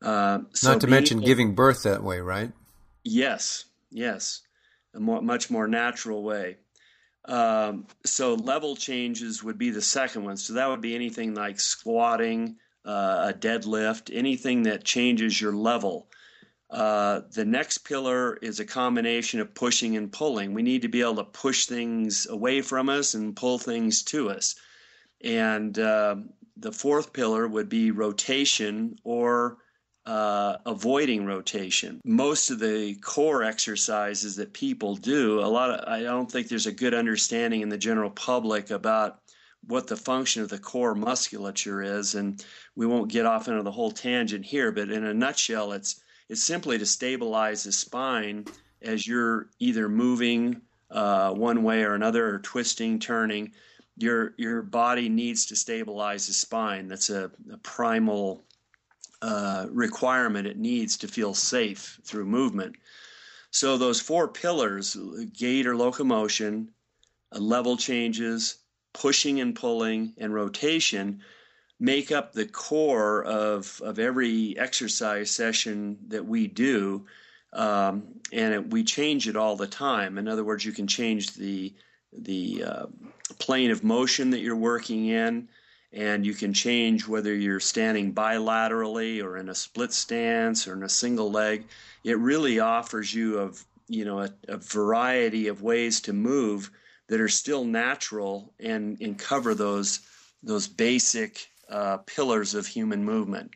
Uh, 0.02 0.40
so 0.52 0.72
not 0.72 0.80
to 0.82 0.86
mention 0.86 1.18
able, 1.18 1.26
giving 1.26 1.54
birth 1.54 1.84
that 1.84 2.02
way 2.02 2.20
right? 2.20 2.52
Yes 3.02 3.64
yes. 3.90 4.42
A 4.92 5.00
more, 5.00 5.22
much 5.22 5.50
more 5.50 5.66
natural 5.66 6.22
way 6.22 6.58
um, 7.26 7.86
so 8.04 8.34
level 8.34 8.76
changes 8.76 9.42
would 9.42 9.58
be 9.58 9.70
the 9.70 9.82
second 9.82 10.24
one 10.24 10.36
so 10.36 10.54
that 10.54 10.68
would 10.68 10.80
be 10.80 10.94
anything 10.94 11.34
like 11.34 11.58
squatting 11.58 12.56
uh, 12.84 13.32
a 13.32 13.38
deadlift, 13.38 14.14
anything 14.14 14.64
that 14.64 14.84
changes 14.84 15.40
your 15.40 15.52
level. 15.52 16.06
Uh, 16.70 17.22
the 17.32 17.44
next 17.44 17.78
pillar 17.78 18.36
is 18.36 18.60
a 18.60 18.64
combination 18.64 19.40
of 19.40 19.54
pushing 19.54 19.96
and 19.96 20.12
pulling. 20.12 20.52
We 20.52 20.62
need 20.62 20.82
to 20.82 20.88
be 20.88 21.00
able 21.00 21.16
to 21.16 21.24
push 21.24 21.66
things 21.66 22.26
away 22.28 22.60
from 22.60 22.88
us 22.88 23.14
and 23.14 23.36
pull 23.36 23.58
things 23.58 24.02
to 24.04 24.30
us. 24.30 24.56
And 25.22 25.78
uh, 25.78 26.16
the 26.56 26.72
fourth 26.72 27.12
pillar 27.12 27.46
would 27.46 27.68
be 27.68 27.90
rotation 27.90 28.96
or 29.04 29.58
uh, 30.06 30.56
avoiding 30.66 31.24
rotation. 31.24 32.00
Most 32.04 32.50
of 32.50 32.58
the 32.58 32.94
core 32.96 33.42
exercises 33.42 34.36
that 34.36 34.52
people 34.52 34.96
do, 34.96 35.40
a 35.40 35.46
lot 35.46 35.70
of, 35.70 35.88
I 35.88 36.02
don't 36.02 36.30
think 36.30 36.48
there's 36.48 36.66
a 36.66 36.72
good 36.72 36.94
understanding 36.94 37.62
in 37.62 37.68
the 37.68 37.78
general 37.78 38.10
public 38.10 38.70
about 38.70 39.20
what 39.66 39.86
the 39.86 39.96
function 39.96 40.42
of 40.42 40.50
the 40.50 40.58
core 40.58 40.94
musculature 40.94 41.82
is. 41.82 42.14
And 42.14 42.44
we 42.76 42.86
won't 42.86 43.10
get 43.10 43.26
off 43.26 43.48
into 43.48 43.62
the 43.62 43.70
whole 43.70 43.90
tangent 43.90 44.44
here, 44.44 44.72
but 44.72 44.90
in 44.90 45.04
a 45.04 45.14
nutshell, 45.14 45.72
it's 45.72 46.00
it's 46.28 46.42
simply 46.42 46.78
to 46.78 46.86
stabilize 46.86 47.64
the 47.64 47.72
spine 47.72 48.46
as 48.80 49.06
you're 49.06 49.50
either 49.58 49.88
moving 49.88 50.60
uh, 50.90 51.32
one 51.32 51.62
way 51.62 51.82
or 51.82 51.94
another, 51.94 52.34
or 52.34 52.38
twisting, 52.38 52.98
turning. 52.98 53.52
Your 53.96 54.34
your 54.36 54.62
body 54.62 55.08
needs 55.08 55.46
to 55.46 55.56
stabilize 55.56 56.26
the 56.26 56.32
spine. 56.32 56.88
That's 56.88 57.10
a, 57.10 57.30
a 57.52 57.58
primal 57.58 58.44
uh, 59.24 59.66
requirement. 59.70 60.46
It 60.46 60.58
needs 60.58 60.98
to 60.98 61.08
feel 61.08 61.32
safe 61.32 61.98
through 62.04 62.26
movement. 62.26 62.76
So 63.50 63.78
those 63.78 64.00
four 64.00 64.28
pillars: 64.28 64.96
gait 65.32 65.66
or 65.66 65.76
locomotion, 65.76 66.68
uh, 67.32 67.38
level 67.38 67.76
changes, 67.78 68.56
pushing 68.92 69.40
and 69.40 69.56
pulling, 69.56 70.12
and 70.18 70.34
rotation 70.34 71.22
make 71.80 72.12
up 72.12 72.32
the 72.32 72.46
core 72.46 73.24
of, 73.24 73.80
of 73.82 73.98
every 73.98 74.56
exercise 74.58 75.30
session 75.30 75.98
that 76.08 76.24
we 76.24 76.46
do. 76.46 77.06
Um, 77.52 78.20
and 78.32 78.54
it, 78.54 78.70
we 78.70 78.84
change 78.84 79.28
it 79.28 79.36
all 79.36 79.56
the 79.56 79.66
time. 79.66 80.18
In 80.18 80.28
other 80.28 80.44
words, 80.44 80.64
you 80.64 80.72
can 80.72 80.86
change 80.86 81.32
the 81.34 81.74
the 82.16 82.62
uh, 82.64 82.86
plane 83.38 83.70
of 83.72 83.82
motion 83.82 84.30
that 84.30 84.40
you're 84.40 84.54
working 84.54 85.06
in, 85.06 85.48
and 85.94 86.26
you 86.26 86.34
can 86.34 86.52
change 86.52 87.06
whether 87.06 87.34
you're 87.34 87.60
standing 87.60 88.12
bilaterally 88.12 89.22
or 89.22 89.38
in 89.38 89.48
a 89.48 89.54
split 89.54 89.92
stance 89.92 90.66
or 90.66 90.74
in 90.74 90.82
a 90.82 90.88
single 90.88 91.30
leg. 91.30 91.64
It 92.02 92.18
really 92.18 92.58
offers 92.58 93.14
you 93.14 93.38
of 93.38 93.64
you 93.86 94.04
know 94.04 94.20
a, 94.20 94.30
a 94.48 94.56
variety 94.56 95.48
of 95.48 95.62
ways 95.62 96.00
to 96.02 96.12
move 96.12 96.70
that 97.08 97.20
are 97.20 97.28
still 97.28 97.64
natural 97.64 98.52
and, 98.58 99.00
and 99.00 99.18
cover 99.18 99.54
those 99.54 100.00
those 100.42 100.66
basic 100.66 101.48
uh, 101.70 101.98
pillars 101.98 102.54
of 102.54 102.66
human 102.66 103.04
movement. 103.04 103.52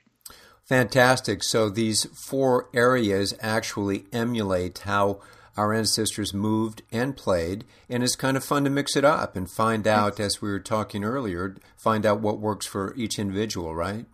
Fantastic. 0.64 1.42
So 1.42 1.70
these 1.70 2.06
four 2.14 2.68
areas 2.74 3.34
actually 3.40 4.04
emulate 4.12 4.80
how 4.80 5.20
our 5.58 5.74
ancestors 5.74 6.32
moved 6.32 6.82
and 6.92 7.16
played, 7.16 7.64
and 7.88 8.04
it's 8.04 8.14
kind 8.14 8.36
of 8.36 8.44
fun 8.44 8.62
to 8.62 8.70
mix 8.70 8.94
it 8.96 9.04
up 9.04 9.36
and 9.36 9.50
find 9.50 9.88
out, 9.88 10.20
as 10.20 10.40
we 10.40 10.48
were 10.48 10.60
talking 10.60 11.02
earlier, 11.02 11.56
find 11.76 12.06
out 12.06 12.20
what 12.20 12.38
works 12.38 12.64
for 12.64 12.94
each 12.96 13.18
individual, 13.18 13.74
right? 13.74 14.06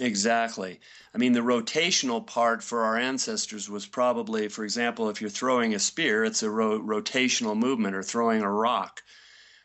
Exactly. 0.00 0.80
I 1.12 1.18
mean, 1.18 1.32
the 1.32 1.40
rotational 1.40 2.24
part 2.24 2.62
for 2.62 2.84
our 2.84 2.96
ancestors 2.96 3.68
was 3.68 3.86
probably, 3.86 4.48
for 4.48 4.64
example, 4.64 5.10
if 5.10 5.20
you're 5.20 5.30
throwing 5.30 5.74
a 5.74 5.80
spear, 5.80 6.24
it's 6.24 6.44
a 6.44 6.50
ro- 6.50 6.80
rotational 6.80 7.56
movement, 7.56 7.96
or 7.96 8.02
throwing 8.04 8.42
a 8.42 8.50
rock. 8.50 9.02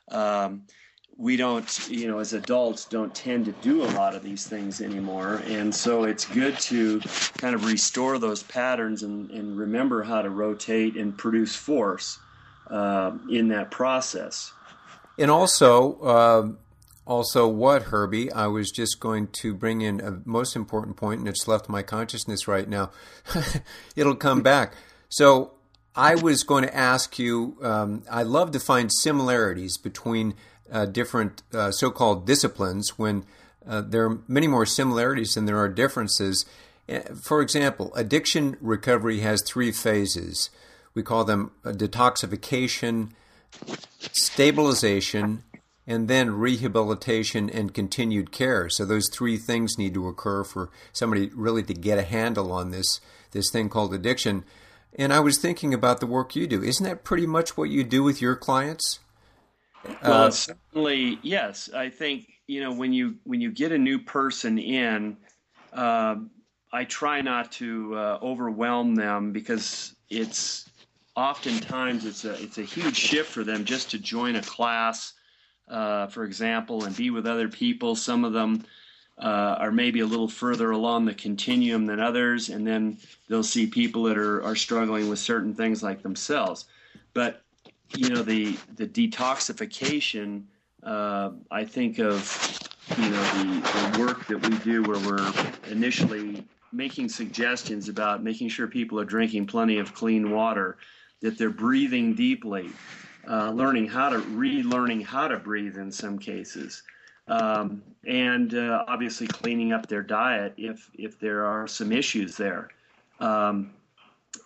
Um, 0.10 0.64
we 1.20 1.36
don't, 1.36 1.90
you 1.90 2.08
know, 2.08 2.20
as 2.20 2.32
adults, 2.32 2.86
don't 2.86 3.14
tend 3.14 3.44
to 3.44 3.52
do 3.52 3.84
a 3.84 3.92
lot 3.92 4.16
of 4.16 4.24
these 4.24 4.48
things 4.48 4.80
anymore. 4.80 5.44
And 5.48 5.76
so 5.76 6.06
it's 6.06 6.26
good 6.26 6.58
to 6.62 7.02
kind 7.38 7.54
of 7.54 7.66
restore 7.66 8.18
those 8.18 8.42
patterns 8.42 9.04
and, 9.04 9.30
and 9.30 9.58
remember 9.58 10.02
how 10.02 10.22
to 10.22 10.30
rotate 10.30 10.96
and 10.96 11.16
produce 11.18 11.54
force 11.54 12.20
uh, 12.68 13.12
in 13.30 13.50
that 13.50 13.70
process. 13.70 14.54
And 15.18 15.30
also, 15.30 16.02
um, 16.04 16.58
also, 17.06 17.50
what, 17.50 17.84
Herbie? 17.84 18.32
I 18.32 18.48
was 18.48 18.72
just 18.72 19.02
going 19.02 19.28
to 19.42 19.54
bring 19.54 19.82
in 19.82 20.00
a 20.00 20.22
most 20.24 20.56
important 20.56 20.96
point, 20.96 21.20
and 21.20 21.28
it's 21.28 21.50
left 21.50 21.68
my 21.68 21.84
consciousness 21.84 22.48
right 22.48 22.70
now. 22.70 22.92
It'll 23.98 24.16
come 24.16 24.42
back. 24.42 24.74
So, 25.10 25.52
I 25.96 26.16
was 26.16 26.44
going 26.44 26.64
to 26.64 26.74
ask 26.74 27.20
you 27.20 27.58
um, 27.62 28.04
I 28.10 28.24
love 28.24 28.52
to 28.52 28.60
find 28.60 28.90
similarities 29.02 29.78
between 29.78 30.36
uh, 30.72 30.86
different 30.86 31.44
uh, 31.54 31.72
so 31.72 31.92
called 31.92 32.26
disciplines 32.26 32.98
when 32.98 33.26
uh, 33.68 33.82
there 33.82 34.06
are 34.06 34.20
many 34.28 34.48
more 34.48 34.66
similarities 34.66 35.34
than 35.34 35.46
there 35.46 35.58
are 35.58 35.70
differences. 35.70 36.46
Uh, 36.88 37.00
for 37.22 37.42
example, 37.42 37.94
addiction 37.96 38.58
recovery 38.62 39.20
has 39.20 39.44
three 39.46 39.72
phases. 39.72 40.50
We 40.94 41.04
call 41.04 41.24
them 41.24 41.52
uh, 41.64 41.72
detoxification, 41.72 43.12
stabilization, 44.12 45.44
and 45.86 46.08
then 46.08 46.32
rehabilitation 46.32 47.50
and 47.50 47.74
continued 47.74 48.32
care. 48.32 48.70
So 48.70 48.86
those 48.86 49.10
three 49.12 49.38
things 49.38 49.78
need 49.78 49.94
to 49.96 50.08
occur 50.08 50.44
for 50.44 50.70
somebody 50.94 51.32
really 51.34 51.64
to 51.64 51.74
get 51.74 51.98
a 51.98 52.04
handle 52.04 52.52
on 52.52 52.72
this 52.72 53.02
this 53.32 53.52
thing 53.52 53.70
called 53.70 53.94
addiction. 53.94 54.44
And 54.98 55.14
I 55.14 55.20
was 55.20 55.38
thinking 55.38 55.74
about 55.74 56.00
the 56.00 56.08
work 56.08 56.36
you 56.36 56.48
do. 56.48 56.64
Isn't 56.64 56.84
that 56.86 57.04
pretty 57.04 57.28
much 57.28 57.56
what 57.56 57.70
you 57.70 57.84
do 57.84 58.04
with 58.04 58.22
your 58.22 58.36
clients? 58.36 59.00
Well, 60.04 60.24
uh, 60.24 60.32
certainly 60.32 61.20
yes. 61.22 61.70
I 61.74 61.90
think 61.90 62.28
you 62.48 62.62
know 62.62 62.72
when 62.72 62.94
you 62.94 63.16
when 63.24 63.42
you 63.42 63.52
get 63.52 63.72
a 63.72 63.78
new 63.78 64.00
person 64.00 64.58
in, 64.60 65.18
uh, 65.74 66.16
I 66.72 66.84
try 66.86 67.22
not 67.22 67.52
to 67.54 67.96
uh, 67.96 68.20
overwhelm 68.22 68.96
them 68.96 69.32
because 69.32 69.96
it's 70.10 70.70
oftentimes 71.16 72.06
it's 72.06 72.26
a 72.26 72.42
it's 72.42 72.58
a 72.58 72.64
huge 72.64 72.96
shift 72.96 73.30
for 73.32 73.44
them 73.44 73.66
just 73.66 73.92
to 73.92 74.00
join 74.00 74.36
a 74.36 74.42
class 74.42 75.14
uh, 75.70 76.08
for 76.08 76.24
example, 76.24 76.84
and 76.84 76.96
be 76.96 77.10
with 77.10 77.28
other 77.28 77.48
people. 77.48 77.96
Some 77.96 78.26
of 78.26 78.34
them 78.34 78.66
uh, 79.18 79.56
are 79.60 79.72
maybe 79.72 80.00
a 80.00 80.06
little 80.06 80.28
further 80.28 80.72
along 80.72 81.06
the 81.06 81.14
continuum 81.14 81.86
than 81.86 82.00
others, 82.00 82.50
and 82.50 82.66
then 82.66 82.98
they'll 83.28 83.44
see 83.44 83.68
people 83.68 84.04
that 84.04 84.18
are, 84.18 84.44
are 84.44 84.56
struggling 84.56 85.10
with 85.10 85.20
certain 85.20 85.54
things 85.54 85.84
like 85.84 86.02
themselves. 86.02 86.66
But 87.14 87.44
you 87.96 88.10
know, 88.10 88.22
the 88.22 88.58
the 88.76 88.88
detoxification. 88.88 90.44
Uh, 90.84 91.32
I 91.52 91.66
think 91.66 92.00
of 92.00 92.60
you 92.98 93.10
know 93.10 93.24
the, 93.34 93.92
the 93.94 94.00
work 94.00 94.26
that 94.28 94.48
we 94.48 94.58
do 94.60 94.84
where 94.84 95.00
we're 95.00 95.34
initially 95.70 96.44
making 96.72 97.10
suggestions 97.10 97.90
about 97.90 98.24
making 98.24 98.50
sure 98.50 98.68
people 98.68 99.00
are 99.00 99.06
drinking 99.06 99.48
plenty 99.48 99.80
of 99.80 99.94
clean 99.94 100.32
water, 100.32 100.78
that 101.22 101.38
they're 101.38 101.50
breathing 101.50 102.14
deeply, 102.14 102.70
uh, 103.28 103.52
learning 103.52 103.88
how 103.88 104.10
to 104.10 104.20
relearning 104.20 105.04
how 105.04 105.28
to 105.28 105.38
breathe 105.38 105.78
in 105.78 105.92
some 105.92 106.18
cases, 106.18 106.84
um, 107.28 107.82
and 108.06 108.54
uh, 108.56 108.84
obviously 108.88 109.28
cleaning 109.28 109.74
up 109.74 109.88
their 109.88 110.04
diet 110.04 110.54
if 110.58 110.90
if 110.94 111.20
there 111.20 111.46
are 111.46 111.68
some 111.68 111.92
issues 111.92 112.38
there. 112.38 112.70
Um, 113.20 113.72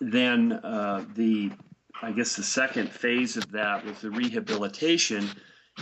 then 0.00 0.52
uh, 0.52 1.04
the 1.14 1.50
I 2.02 2.12
guess 2.12 2.36
the 2.36 2.42
second 2.42 2.90
phase 2.90 3.36
of 3.36 3.50
that 3.52 3.84
was 3.84 4.00
the 4.00 4.10
rehabilitation. 4.10 5.28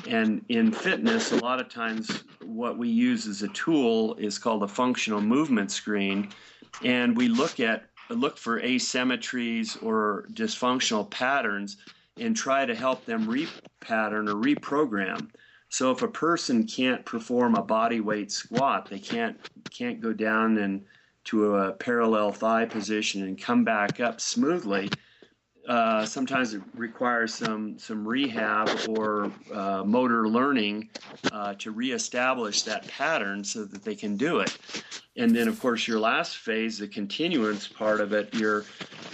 And 0.09 0.45
in 0.49 0.73
fitness, 0.73 1.33
a 1.33 1.37
lot 1.37 1.61
of 1.61 1.69
times 1.69 2.25
what 2.45 2.79
we 2.79 2.89
use 2.89 3.27
as 3.27 3.43
a 3.43 3.49
tool 3.49 4.15
is 4.17 4.39
called 4.39 4.63
a 4.63 4.69
functional 4.69 5.21
movement 5.21 5.71
screen. 5.71 6.29
And 6.85 7.17
we 7.17 7.29
look 7.29 7.61
at 7.61 7.85
look 8.11 8.37
for 8.37 8.61
asymmetries 8.61 9.83
or 9.83 10.27
dysfunctional 10.33 11.09
patterns 11.09 11.79
and 12.19 12.37
try 12.37 12.67
to 12.67 12.75
help 12.75 13.05
them 13.07 13.27
repattern 13.27 14.29
or 14.29 14.35
reprogram. 14.35 15.31
So 15.71 15.91
if 15.91 16.03
a 16.03 16.09
person 16.09 16.67
can't 16.67 17.05
perform 17.07 17.55
a 17.55 17.63
body 17.63 18.01
weight 18.01 18.31
squat, 18.31 18.89
they 18.91 18.99
can't 18.99 19.39
can't 19.71 20.01
go 20.01 20.13
down 20.13 20.59
and 20.59 20.85
to 21.25 21.57
a 21.57 21.73
parallel 21.73 22.33
thigh 22.33 22.67
position 22.67 23.23
and 23.23 23.41
come 23.41 23.65
back 23.65 24.01
up 24.01 24.21
smoothly 24.21 24.91
uh, 25.69 26.05
sometimes 26.05 26.55
it 26.55 26.63
requires 26.75 27.33
some 27.33 27.79
some 27.79 28.07
rehab 28.07 28.69
or 28.89 29.31
uh, 29.55 29.85
motor 29.85 30.29
learning 30.29 30.89
uh, 31.31 31.55
to 31.55 31.71
reestablish 31.71 32.63
that 32.63 32.87
pattern 32.89 33.45
so 33.45 33.65
that 33.65 33.85
they 33.85 33.95
can 33.95 34.17
do 34.17 34.41
it. 34.41 34.59
And 35.17 35.37
then, 35.37 35.47
of 35.47 35.61
course, 35.61 35.87
your 35.87 36.01
last 36.01 36.39
phase, 36.39 36.79
the 36.79 36.89
continuance 36.89 37.69
part 37.69 38.01
of 38.01 38.13
it, 38.13 38.35
you're 38.35 38.65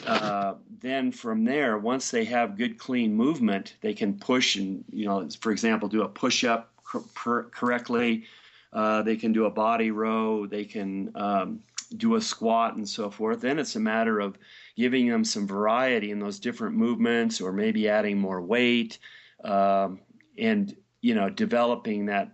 uh, 0.06 0.54
then 0.80 1.12
from 1.12 1.44
there. 1.44 1.76
Once 1.76 2.10
they 2.10 2.24
have 2.24 2.56
good, 2.56 2.78
clean 2.78 3.12
movement, 3.12 3.74
they 3.82 3.92
can 3.92 4.18
push 4.18 4.56
and 4.56 4.84
you 4.90 5.06
know, 5.06 5.28
for 5.40 5.52
example, 5.52 5.88
do 5.88 6.02
a 6.02 6.08
push 6.08 6.44
up 6.44 6.70
cor- 6.82 7.50
correctly. 7.50 8.24
Uh, 8.72 9.02
they 9.02 9.16
can 9.16 9.32
do 9.32 9.46
a 9.46 9.50
body 9.50 9.90
row. 9.90 10.46
They 10.46 10.64
can 10.64 11.10
um, 11.14 11.60
do 11.96 12.16
a 12.16 12.20
squat 12.20 12.76
and 12.76 12.88
so 12.88 13.10
forth. 13.10 13.40
Then 13.40 13.58
it's 13.58 13.76
a 13.76 13.80
matter 13.80 14.20
of 14.20 14.38
giving 14.78 15.08
them 15.08 15.24
some 15.24 15.44
variety 15.44 16.12
in 16.12 16.20
those 16.20 16.38
different 16.38 16.76
movements, 16.76 17.40
or 17.40 17.52
maybe 17.52 17.88
adding 17.88 18.16
more 18.16 18.40
weight, 18.40 18.98
um, 19.42 20.00
and 20.38 20.74
you 21.00 21.14
know 21.14 21.28
developing 21.28 22.06
that 22.06 22.32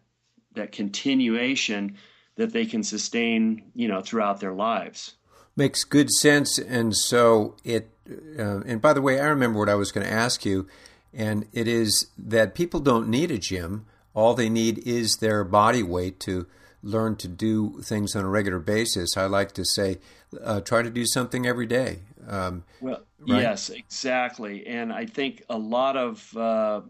that 0.55 0.71
continuation 0.71 1.97
that 2.37 2.53
they 2.53 2.67
can 2.67 2.83
sustain, 2.83 3.71
you 3.75 3.89
know, 3.89 4.03
throughout 4.03 4.41
their 4.41 4.53
lives. 4.53 5.15
Makes 5.57 5.85
good 5.85 6.11
sense, 6.11 6.59
and 6.59 6.95
so 6.95 7.57
it. 7.65 7.91
Uh, 8.39 8.61
and 8.67 8.83
by 8.83 8.93
the 8.93 9.01
way, 9.01 9.19
I 9.19 9.27
remember 9.27 9.59
what 9.59 9.71
I 9.71 9.75
was 9.77 9.91
going 9.91 10.07
to 10.07 10.13
ask 10.13 10.45
you, 10.45 10.69
and 11.15 11.47
it 11.55 11.67
is 11.67 12.09
that 12.19 12.55
people 12.55 12.81
don't 12.81 13.09
need 13.09 13.31
a 13.31 13.39
gym. 13.39 13.87
All 14.13 14.35
they 14.35 14.51
need 14.51 14.87
is 14.87 15.17
their 15.17 15.45
body 15.45 15.83
weight 15.83 16.21
to 16.21 16.47
learn 16.85 17.17
to 17.17 17.29
do 17.29 17.81
things 17.83 18.15
on 18.15 18.25
a 18.25 18.29
regular 18.29 18.59
basis. 18.59 19.17
I 19.17 19.25
like 19.25 19.53
to 19.53 19.65
say, 19.65 19.99
uh, 20.43 20.61
try 20.61 20.83
to 20.83 20.91
do 20.91 21.07
something 21.07 21.47
every 21.47 21.67
day. 21.67 22.01
Um, 22.29 22.65
well, 22.81 23.03
right? 23.21 23.43
yes, 23.43 23.71
exactly. 23.71 24.67
And 24.67 24.93
I 24.93 25.07
think 25.07 25.45
a 25.49 25.59
lot 25.59 25.97
of, 25.97 26.37
uh, 26.37 26.83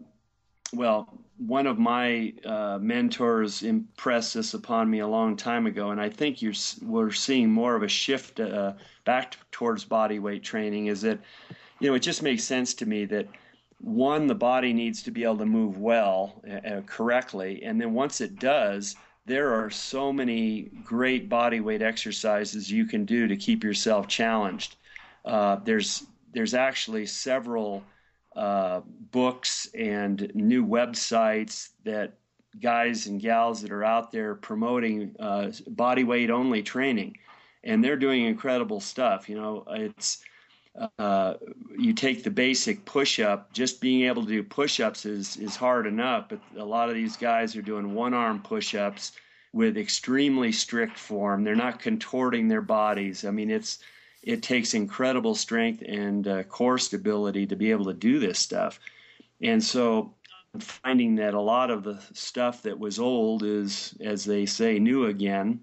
well, 0.73 1.09
one 1.37 1.67
of 1.67 1.77
my 1.77 2.33
uh, 2.45 2.77
mentors 2.81 3.63
impressed 3.63 4.33
this 4.33 4.53
upon 4.53 4.89
me 4.89 4.99
a 4.99 5.07
long 5.07 5.35
time 5.35 5.65
ago, 5.65 5.91
and 5.91 5.99
I 5.99 6.09
think 6.09 6.41
you're 6.41 6.53
we're 6.81 7.11
seeing 7.11 7.49
more 7.49 7.75
of 7.75 7.83
a 7.83 7.87
shift 7.87 8.39
uh, 8.39 8.73
back 9.03 9.35
towards 9.51 9.83
body 9.83 10.19
weight 10.19 10.43
training. 10.43 10.87
Is 10.87 11.01
that 11.01 11.19
you 11.79 11.89
know 11.89 11.95
it 11.95 11.99
just 11.99 12.23
makes 12.23 12.43
sense 12.43 12.73
to 12.75 12.85
me 12.85 13.05
that 13.05 13.27
one 13.81 14.27
the 14.27 14.35
body 14.35 14.71
needs 14.71 15.03
to 15.03 15.11
be 15.11 15.23
able 15.23 15.37
to 15.37 15.45
move 15.45 15.77
well 15.77 16.41
uh, 16.49 16.67
uh, 16.67 16.81
correctly, 16.85 17.63
and 17.63 17.81
then 17.81 17.93
once 17.93 18.21
it 18.21 18.39
does, 18.39 18.95
there 19.25 19.53
are 19.53 19.69
so 19.69 20.13
many 20.13 20.69
great 20.83 21.27
body 21.29 21.59
weight 21.59 21.81
exercises 21.81 22.71
you 22.71 22.85
can 22.85 23.05
do 23.05 23.27
to 23.27 23.35
keep 23.35 23.63
yourself 23.63 24.07
challenged. 24.07 24.75
Uh, 25.23 25.57
there's 25.57 26.05
there's 26.33 26.53
actually 26.53 27.05
several 27.05 27.83
uh, 28.35 28.81
books 29.11 29.67
and 29.73 30.31
new 30.35 30.65
websites 30.65 31.69
that 31.85 32.13
guys 32.61 33.07
and 33.07 33.21
gals 33.21 33.61
that 33.61 33.71
are 33.71 33.83
out 33.83 34.11
there 34.11 34.35
promoting 34.35 35.15
uh, 35.19 35.51
body 35.67 36.03
weight 36.03 36.29
only 36.29 36.61
training, 36.61 37.17
and 37.63 37.83
they're 37.83 37.97
doing 37.97 38.25
incredible 38.25 38.79
stuff. 38.79 39.27
You 39.27 39.35
know, 39.35 39.63
it's 39.69 40.19
uh, 40.99 41.35
you 41.77 41.93
take 41.93 42.23
the 42.23 42.31
basic 42.31 42.85
push 42.85 43.19
up. 43.19 43.53
Just 43.53 43.79
being 43.79 44.05
able 44.07 44.23
to 44.23 44.27
do 44.27 44.43
push 44.43 44.79
ups 44.79 45.05
is 45.05 45.37
is 45.37 45.55
hard 45.55 45.87
enough, 45.87 46.29
but 46.29 46.39
a 46.57 46.65
lot 46.65 46.89
of 46.89 46.95
these 46.95 47.17
guys 47.17 47.55
are 47.55 47.61
doing 47.61 47.93
one 47.93 48.13
arm 48.13 48.41
push 48.41 48.75
ups 48.75 49.13
with 49.53 49.77
extremely 49.77 50.51
strict 50.51 50.97
form. 50.97 51.43
They're 51.43 51.55
not 51.55 51.79
contorting 51.79 52.47
their 52.47 52.61
bodies. 52.61 53.23
I 53.23 53.31
mean, 53.31 53.49
it's 53.49 53.79
it 54.21 54.43
takes 54.43 54.73
incredible 54.73 55.35
strength 55.35 55.83
and 55.87 56.27
uh, 56.27 56.43
core 56.43 56.77
stability 56.77 57.45
to 57.47 57.55
be 57.55 57.71
able 57.71 57.85
to 57.85 57.93
do 57.93 58.19
this 58.19 58.39
stuff. 58.39 58.79
And 59.41 59.63
so 59.63 60.13
I'm 60.53 60.59
finding 60.59 61.15
that 61.15 61.33
a 61.33 61.41
lot 61.41 61.69
of 61.69 61.83
the 61.83 62.01
stuff 62.13 62.63
that 62.63 62.79
was 62.79 62.99
old 62.99 63.43
is, 63.43 63.95
as 64.01 64.25
they 64.25 64.45
say, 64.45 64.79
new 64.79 65.05
again. 65.05 65.61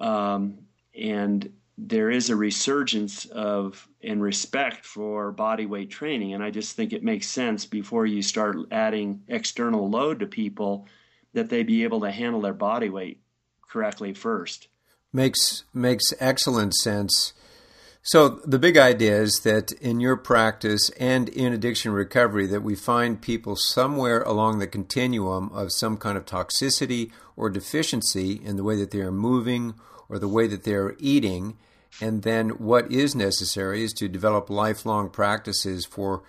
Um, 0.00 0.58
and 0.96 1.52
there 1.80 2.10
is 2.10 2.28
a 2.28 2.36
resurgence 2.36 3.24
of 3.26 3.88
and 4.02 4.20
respect 4.20 4.84
for 4.84 5.30
body 5.30 5.64
weight 5.64 5.90
training. 5.90 6.34
And 6.34 6.42
I 6.42 6.50
just 6.50 6.74
think 6.74 6.92
it 6.92 7.04
makes 7.04 7.28
sense 7.28 7.66
before 7.66 8.04
you 8.04 8.20
start 8.20 8.56
adding 8.72 9.22
external 9.28 9.88
load 9.88 10.18
to 10.20 10.26
people 10.26 10.86
that 11.34 11.48
they 11.48 11.62
be 11.62 11.84
able 11.84 12.00
to 12.00 12.10
handle 12.10 12.40
their 12.40 12.52
body 12.52 12.90
weight 12.90 13.20
correctly 13.62 14.12
first. 14.12 14.66
Makes 15.12 15.64
makes 15.72 16.12
excellent 16.18 16.74
sense. 16.74 17.32
So 18.02 18.28
the 18.28 18.58
big 18.58 18.76
idea 18.76 19.20
is 19.20 19.40
that 19.44 19.70
in 19.72 20.00
your 20.00 20.16
practice 20.16 20.90
and 20.98 21.28
in 21.28 21.52
addiction 21.52 21.92
recovery 21.92 22.46
that 22.48 22.62
we 22.62 22.74
find 22.74 23.20
people 23.20 23.54
somewhere 23.54 24.22
along 24.22 24.58
the 24.58 24.66
continuum 24.66 25.50
of 25.52 25.72
some 25.72 25.96
kind 25.96 26.16
of 26.16 26.24
toxicity 26.24 27.12
or 27.36 27.50
deficiency 27.50 28.32
in 28.32 28.56
the 28.56 28.64
way 28.64 28.76
that 28.76 28.90
they 28.90 29.00
are 29.00 29.12
moving 29.12 29.74
or 30.08 30.18
the 30.18 30.28
way 30.28 30.46
that 30.46 30.64
they 30.64 30.74
are 30.74 30.96
eating 30.98 31.56
and 32.00 32.22
then 32.22 32.50
what 32.50 32.90
is 32.92 33.14
necessary 33.14 33.82
is 33.82 33.92
to 33.94 34.08
develop 34.08 34.50
lifelong 34.50 35.10
practices 35.10 35.84
for 35.84 36.22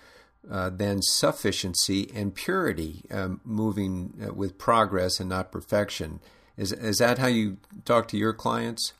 uh, 0.50 0.70
then 0.70 1.00
sufficiency 1.02 2.10
and 2.14 2.34
purity, 2.34 3.04
um, 3.10 3.40
moving 3.44 4.14
uh, 4.26 4.32
with 4.32 4.58
progress 4.58 5.20
and 5.20 5.28
not 5.28 5.52
perfection. 5.52 6.20
Is 6.56 6.72
is 6.72 6.98
that 6.98 7.18
how 7.18 7.26
you 7.26 7.58
talk 7.84 8.08
to 8.08 8.16
your 8.16 8.32
clients? 8.32 8.92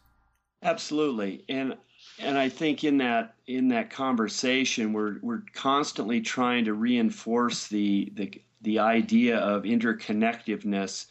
Absolutely, 0.62 1.44
and 1.48 1.76
and 2.18 2.38
I 2.38 2.48
think 2.48 2.84
in 2.84 2.98
that 2.98 3.34
in 3.46 3.68
that 3.68 3.90
conversation, 3.90 4.92
we're 4.92 5.18
we're 5.22 5.42
constantly 5.54 6.20
trying 6.20 6.66
to 6.66 6.74
reinforce 6.74 7.68
the 7.68 8.12
the 8.14 8.42
the 8.62 8.78
idea 8.78 9.38
of 9.38 9.62
interconnectedness 9.62 11.06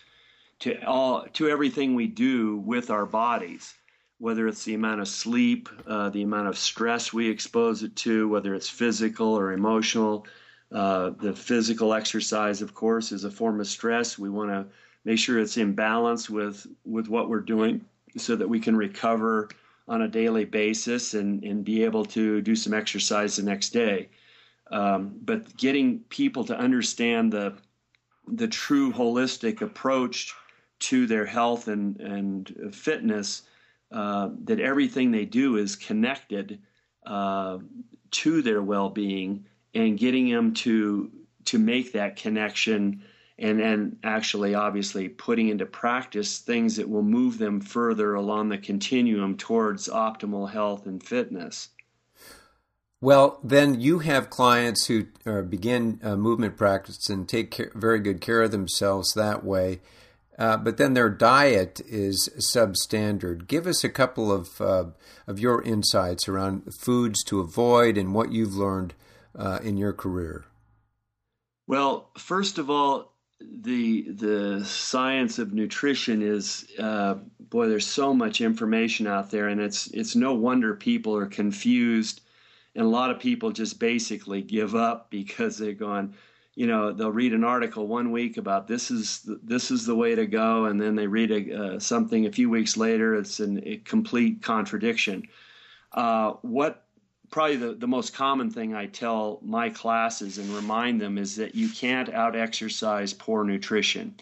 to 0.59 0.85
all 0.85 1.25
to 1.33 1.49
everything 1.49 1.95
we 1.95 2.07
do 2.07 2.57
with 2.57 2.91
our 2.91 3.05
bodies, 3.05 3.73
whether 4.19 4.47
it's 4.47 4.65
the 4.65 4.73
amount 4.73 5.01
of 5.01 5.07
sleep, 5.07 5.69
uh, 5.87 6.09
the 6.09 6.21
amount 6.21 6.47
of 6.47 6.57
stress 6.57 7.11
we 7.11 7.29
expose 7.29 7.83
it 7.83 7.95
to, 7.95 8.27
whether 8.27 8.53
it's 8.53 8.69
physical 8.69 9.33
or 9.33 9.53
emotional. 9.53 10.27
Uh, 10.71 11.11
the 11.21 11.33
physical 11.33 11.93
exercise, 11.93 12.61
of 12.61 12.75
course, 12.75 13.11
is 13.11 13.23
a 13.23 13.31
form 13.31 13.59
of 13.59 13.67
stress. 13.67 14.19
We 14.19 14.29
want 14.29 14.51
to 14.51 14.67
make 15.05 15.17
sure 15.17 15.39
it's 15.39 15.57
in 15.57 15.73
balance 15.73 16.29
with 16.29 16.67
with 16.85 17.07
what 17.07 17.29
we're 17.29 17.39
doing, 17.39 17.85
so 18.17 18.35
that 18.35 18.47
we 18.47 18.59
can 18.59 18.75
recover 18.75 19.49
on 19.87 20.03
a 20.03 20.07
daily 20.07 20.45
basis 20.45 21.15
and, 21.15 21.43
and 21.43 21.65
be 21.65 21.83
able 21.83 22.05
to 22.05 22.41
do 22.41 22.55
some 22.55 22.73
exercise 22.73 23.35
the 23.35 23.43
next 23.43 23.69
day. 23.69 24.09
Um, 24.69 25.15
but 25.23 25.57
getting 25.57 26.01
people 26.09 26.43
to 26.45 26.57
understand 26.57 27.33
the 27.33 27.55
the 28.27 28.47
true 28.47 28.91
holistic 28.91 29.61
approach 29.61 30.35
to 30.79 31.07
their 31.07 31.25
health 31.25 31.67
and 31.67 31.99
and 31.99 32.69
fitness, 32.73 33.43
uh, 33.91 34.29
that 34.43 34.59
everything 34.59 35.11
they 35.11 35.25
do 35.25 35.57
is 35.57 35.75
connected 35.75 36.59
uh, 37.05 37.57
to 38.11 38.41
their 38.41 38.61
well 38.61 38.89
being, 38.89 39.45
and 39.73 39.97
getting 39.97 40.29
them 40.29 40.53
to 40.53 41.11
to 41.45 41.57
make 41.57 41.93
that 41.93 42.15
connection 42.15 43.03
and 43.39 43.59
then 43.59 43.97
actually 44.03 44.53
obviously 44.53 45.07
putting 45.07 45.47
into 45.47 45.65
practice 45.65 46.39
things 46.39 46.75
that 46.75 46.89
will 46.89 47.03
move 47.03 47.37
them 47.37 47.61
further 47.61 48.13
along 48.13 48.49
the 48.49 48.57
continuum 48.57 49.37
towards 49.37 49.87
optimal 49.87 50.49
health 50.49 50.85
and 50.85 51.01
fitness. 51.01 51.69
Well, 53.01 53.39
then 53.41 53.79
you 53.79 53.99
have 53.99 54.29
clients 54.29 54.87
who 54.87 55.07
uh, 55.25 55.41
begin 55.41 56.01
uh, 56.03 56.17
movement 56.17 56.57
practice 56.57 57.09
and 57.09 57.29
take 57.29 57.49
care, 57.49 57.71
very 57.73 58.01
good 58.01 58.19
care 58.19 58.41
of 58.41 58.51
themselves 58.51 59.13
that 59.13 59.45
way, 59.45 59.79
uh, 60.39 60.55
but 60.55 60.77
then 60.77 60.93
their 60.93 61.09
diet 61.09 61.81
is 61.85 62.29
substandard. 62.39 63.45
Give 63.47 63.67
us 63.67 63.83
a 63.83 63.89
couple 63.89 64.31
of 64.31 64.61
uh, 64.61 64.85
of 65.27 65.37
your 65.37 65.61
insights 65.61 66.29
around 66.29 66.73
foods 66.73 67.23
to 67.25 67.41
avoid 67.41 67.97
and 67.97 68.15
what 68.15 68.31
you've 68.31 68.55
learned 68.55 68.93
uh, 69.37 69.59
in 69.61 69.75
your 69.75 69.93
career. 69.93 70.45
Well, 71.67 72.09
first 72.17 72.57
of 72.57 72.69
all, 72.69 73.13
the 73.41 74.09
the 74.11 74.63
science 74.65 75.39
of 75.39 75.53
nutrition 75.53 76.21
is 76.21 76.65
uh, 76.79 77.15
boy 77.39 77.67
there's 77.67 77.87
so 77.87 78.13
much 78.13 78.41
information 78.41 79.07
out 79.07 79.31
there 79.31 79.47
and 79.47 79.61
it's 79.61 79.87
it's 79.87 80.15
no 80.15 80.33
wonder 80.33 80.73
people 80.75 81.15
are 81.15 81.25
confused 81.25 82.21
and 82.75 82.85
a 82.85 82.89
lot 82.89 83.11
of 83.11 83.19
people 83.19 83.51
just 83.51 83.79
basically 83.79 84.41
give 84.41 84.75
up 84.75 85.09
because 85.09 85.57
they're 85.57 85.73
going 85.73 86.13
you 86.55 86.67
know 86.67 86.91
they'll 86.91 87.11
read 87.11 87.33
an 87.33 87.43
article 87.43 87.87
one 87.87 88.11
week 88.11 88.37
about 88.37 88.67
this 88.67 88.91
is 88.91 89.19
the, 89.21 89.39
this 89.43 89.71
is 89.71 89.85
the 89.85 89.95
way 89.95 90.15
to 90.15 90.25
go 90.25 90.65
and 90.65 90.79
then 90.81 90.95
they 90.95 91.07
read 91.07 91.31
a, 91.31 91.55
uh, 91.55 91.79
something 91.79 92.25
a 92.25 92.31
few 92.31 92.49
weeks 92.49 92.77
later 92.77 93.15
it's 93.15 93.39
an, 93.39 93.61
a 93.65 93.77
complete 93.77 94.41
contradiction 94.41 95.23
uh, 95.93 96.31
what 96.41 96.85
probably 97.29 97.57
the, 97.57 97.73
the 97.73 97.87
most 97.87 98.13
common 98.13 98.49
thing 98.49 98.73
I 98.73 98.87
tell 98.87 99.39
my 99.43 99.69
classes 99.69 100.37
and 100.37 100.49
remind 100.49 100.99
them 100.99 101.17
is 101.17 101.35
that 101.35 101.55
you 101.55 101.69
can't 101.69 102.09
out 102.09 102.35
exercise 102.35 103.13
poor 103.13 103.43
nutrition. 103.43 104.15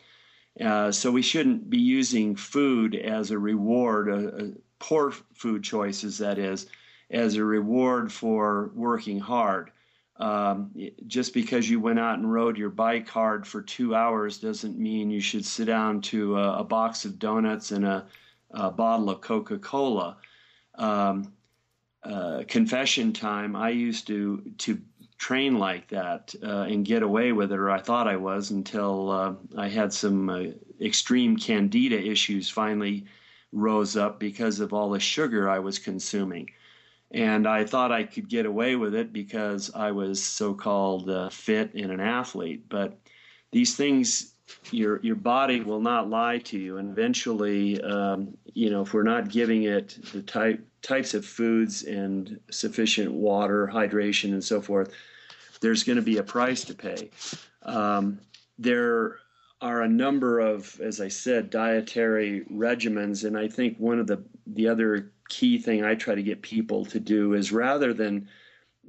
Uh, 0.59 0.91
so 0.91 1.11
we 1.11 1.21
shouldn't 1.21 1.69
be 1.69 1.77
using 1.77 2.35
food 2.35 2.95
as 2.95 3.31
a 3.31 3.37
reward, 3.37 4.09
uh, 4.09 4.43
uh, 4.43 4.47
poor 4.79 5.11
food 5.33 5.63
choices, 5.63 6.17
that 6.17 6.37
is, 6.37 6.67
as 7.11 7.35
a 7.35 7.43
reward 7.43 8.11
for 8.11 8.71
working 8.73 9.19
hard. 9.19 9.71
Um, 10.19 10.71
just 11.05 11.33
because 11.33 11.69
you 11.69 11.79
went 11.79 11.99
out 11.99 12.17
and 12.17 12.31
rode 12.31 12.57
your 12.57 12.71
bike 12.71 13.07
hard 13.07 13.45
for 13.45 13.61
two 13.61 13.93
hours 13.93 14.39
doesn't 14.39 14.77
mean 14.77 15.11
you 15.11 15.21
should 15.21 15.45
sit 15.45 15.65
down 15.65 16.01
to 16.01 16.37
a, 16.37 16.59
a 16.59 16.63
box 16.63 17.05
of 17.05 17.19
donuts 17.19 17.71
and 17.71 17.85
a, 17.85 18.05
a 18.51 18.71
bottle 18.71 19.11
of 19.11 19.21
Coca 19.21 19.59
Cola. 19.59 20.17
Um, 20.75 21.33
uh, 22.03 22.43
confession 22.47 23.13
time, 23.13 23.55
I 23.55 23.69
used 23.69 24.07
to 24.07 24.41
to 24.59 24.81
train 25.17 25.57
like 25.57 25.87
that 25.89 26.33
uh, 26.43 26.61
and 26.61 26.85
get 26.85 27.03
away 27.03 27.31
with 27.31 27.51
it, 27.51 27.57
or 27.59 27.69
I 27.69 27.79
thought 27.79 28.07
I 28.07 28.15
was, 28.15 28.51
until 28.51 29.11
uh, 29.11 29.33
I 29.57 29.67
had 29.67 29.91
some 29.91 30.29
uh, 30.29 30.43
extreme 30.79 31.37
candida 31.37 31.99
issues 31.99 32.49
finally 32.49 33.05
rose 33.51 33.97
up 33.97 34.19
because 34.19 34.59
of 34.59 34.73
all 34.73 34.91
the 34.91 34.99
sugar 34.99 35.49
I 35.49 35.59
was 35.59 35.79
consuming. 35.79 36.49
And 37.11 37.47
I 37.47 37.63
thought 37.63 37.91
I 37.91 38.03
could 38.03 38.27
get 38.27 38.45
away 38.45 38.75
with 38.75 38.93
it 38.93 39.13
because 39.13 39.71
I 39.73 39.91
was 39.91 40.21
so 40.21 40.53
called 40.53 41.09
uh, 41.09 41.29
fit 41.29 41.73
and 41.73 41.91
an 41.91 42.01
athlete. 42.01 42.67
But 42.67 42.99
these 43.51 43.75
things, 43.75 44.33
your, 44.71 44.99
your 45.01 45.15
body 45.15 45.61
will 45.61 45.79
not 45.79 46.09
lie 46.09 46.39
to 46.39 46.59
you. 46.59 46.77
And 46.77 46.91
eventually, 46.91 47.81
um, 47.81 48.37
you 48.53 48.69
know, 48.69 48.81
if 48.81 48.93
we're 48.93 49.03
not 49.03 49.29
giving 49.29 49.63
it 49.63 49.97
the 50.11 50.21
type, 50.21 50.65
types 50.81 51.13
of 51.13 51.25
foods 51.25 51.83
and 51.83 52.39
sufficient 52.51 53.13
water, 53.13 53.69
hydration, 53.73 54.33
and 54.33 54.43
so 54.43 54.61
forth, 54.61 54.93
there's 55.61 55.83
going 55.83 55.95
to 55.95 56.01
be 56.01 56.17
a 56.17 56.23
price 56.23 56.63
to 56.65 56.73
pay. 56.73 57.09
Um, 57.63 58.19
there 58.59 59.19
are 59.61 59.81
a 59.81 59.89
number 59.89 60.39
of, 60.39 60.79
as 60.81 61.01
I 61.01 61.07
said, 61.07 61.49
dietary 61.49 62.45
regimens, 62.51 63.25
and 63.25 63.37
I 63.37 63.47
think 63.47 63.77
one 63.77 63.99
of 63.99 64.07
the 64.07 64.23
the 64.45 64.67
other 64.67 65.11
key 65.29 65.57
thing 65.57 65.83
I 65.83 65.95
try 65.95 66.15
to 66.15 66.23
get 66.23 66.41
people 66.41 66.85
to 66.85 66.99
do 66.99 67.33
is 67.33 67.51
rather 67.51 67.93
than 67.93 68.29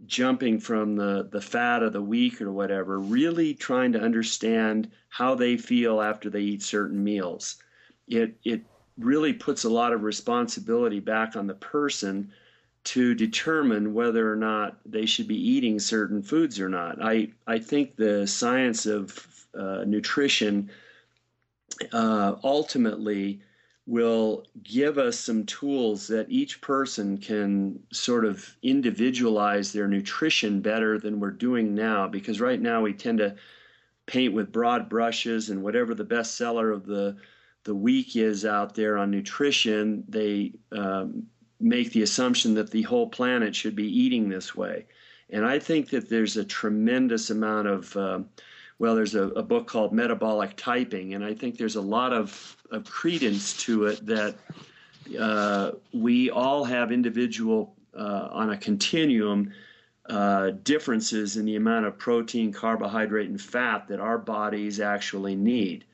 jumping 0.06 0.60
from 0.60 0.96
the 0.96 1.28
the 1.30 1.40
fat 1.40 1.82
of 1.82 1.92
the 1.92 2.02
week 2.02 2.40
or 2.40 2.52
whatever, 2.52 3.00
really 3.00 3.54
trying 3.54 3.92
to 3.92 4.00
understand 4.00 4.90
how 5.08 5.34
they 5.34 5.56
feel 5.56 6.00
after 6.00 6.30
they 6.30 6.42
eat 6.42 6.62
certain 6.62 7.02
meals. 7.02 7.56
It 8.06 8.36
it 8.44 8.62
really 8.98 9.32
puts 9.32 9.64
a 9.64 9.70
lot 9.70 9.92
of 9.92 10.02
responsibility 10.02 11.00
back 11.00 11.36
on 11.36 11.46
the 11.46 11.54
person 11.54 12.32
to 12.84 13.14
determine 13.14 13.92
whether 13.92 14.30
or 14.30 14.36
not 14.36 14.78
they 14.86 15.06
should 15.06 15.28
be 15.28 15.50
eating 15.50 15.78
certain 15.78 16.22
foods 16.22 16.60
or 16.60 16.68
not. 16.68 17.02
I, 17.02 17.30
I 17.46 17.58
think 17.58 17.96
the 17.96 18.26
science 18.26 18.86
of 18.86 19.46
uh, 19.54 19.84
nutrition 19.86 20.70
uh, 21.92 22.36
ultimately 22.42 23.40
will 23.86 24.44
give 24.62 24.98
us 24.98 25.18
some 25.18 25.46
tools 25.46 26.08
that 26.08 26.30
each 26.30 26.60
person 26.60 27.16
can 27.16 27.80
sort 27.90 28.26
of 28.26 28.54
individualize 28.62 29.72
their 29.72 29.88
nutrition 29.88 30.60
better 30.60 30.98
than 30.98 31.18
we're 31.18 31.30
doing 31.30 31.74
now. 31.74 32.06
Because 32.06 32.40
right 32.40 32.60
now 32.60 32.82
we 32.82 32.92
tend 32.92 33.18
to 33.18 33.34
paint 34.06 34.34
with 34.34 34.52
broad 34.52 34.88
brushes 34.88 35.48
and 35.48 35.62
whatever 35.62 35.94
the 35.94 36.04
best 36.04 36.36
seller 36.36 36.70
of 36.70 36.84
the 36.86 37.16
the 37.64 37.74
week 37.74 38.16
is 38.16 38.46
out 38.46 38.74
there 38.74 38.96
on 38.96 39.10
nutrition, 39.10 40.04
they 40.08 40.52
um, 40.72 41.26
make 41.60 41.92
the 41.92 42.02
assumption 42.02 42.54
that 42.54 42.70
the 42.70 42.82
whole 42.82 43.08
planet 43.08 43.54
should 43.54 43.74
be 43.74 43.86
eating 43.86 44.28
this 44.28 44.54
way. 44.54 44.86
And 45.30 45.44
I 45.44 45.58
think 45.58 45.90
that 45.90 46.08
there's 46.08 46.36
a 46.36 46.44
tremendous 46.44 47.30
amount 47.30 47.68
of, 47.68 47.96
uh, 47.96 48.20
well, 48.78 48.94
there's 48.94 49.14
a, 49.14 49.24
a, 49.28 49.42
book 49.42 49.66
called 49.66 49.92
Metabolic 49.92 50.56
Typing, 50.56 51.14
and 51.14 51.24
I 51.24 51.34
think 51.34 51.58
there's 51.58 51.76
a 51.76 51.82
lot 51.82 52.12
of, 52.12 52.56
of 52.70 52.84
credence 52.84 53.56
to 53.64 53.86
it 53.86 54.06
that 54.06 54.36
uh, 55.18 55.72
we 55.92 56.30
all 56.30 56.64
have 56.64 56.92
individual, 56.92 57.74
uh, 57.94 58.28
on 58.30 58.50
a 58.50 58.56
continuum, 58.56 59.52
uh, 60.08 60.50
differences 60.62 61.36
in 61.36 61.44
the 61.44 61.56
amount 61.56 61.84
of 61.84 61.98
protein, 61.98 62.52
carbohydrate, 62.52 63.28
and 63.28 63.40
fat 63.40 63.88
that 63.88 64.00
our 64.00 64.16
bodies 64.16 64.80
actually 64.80 65.36
need. 65.36 65.84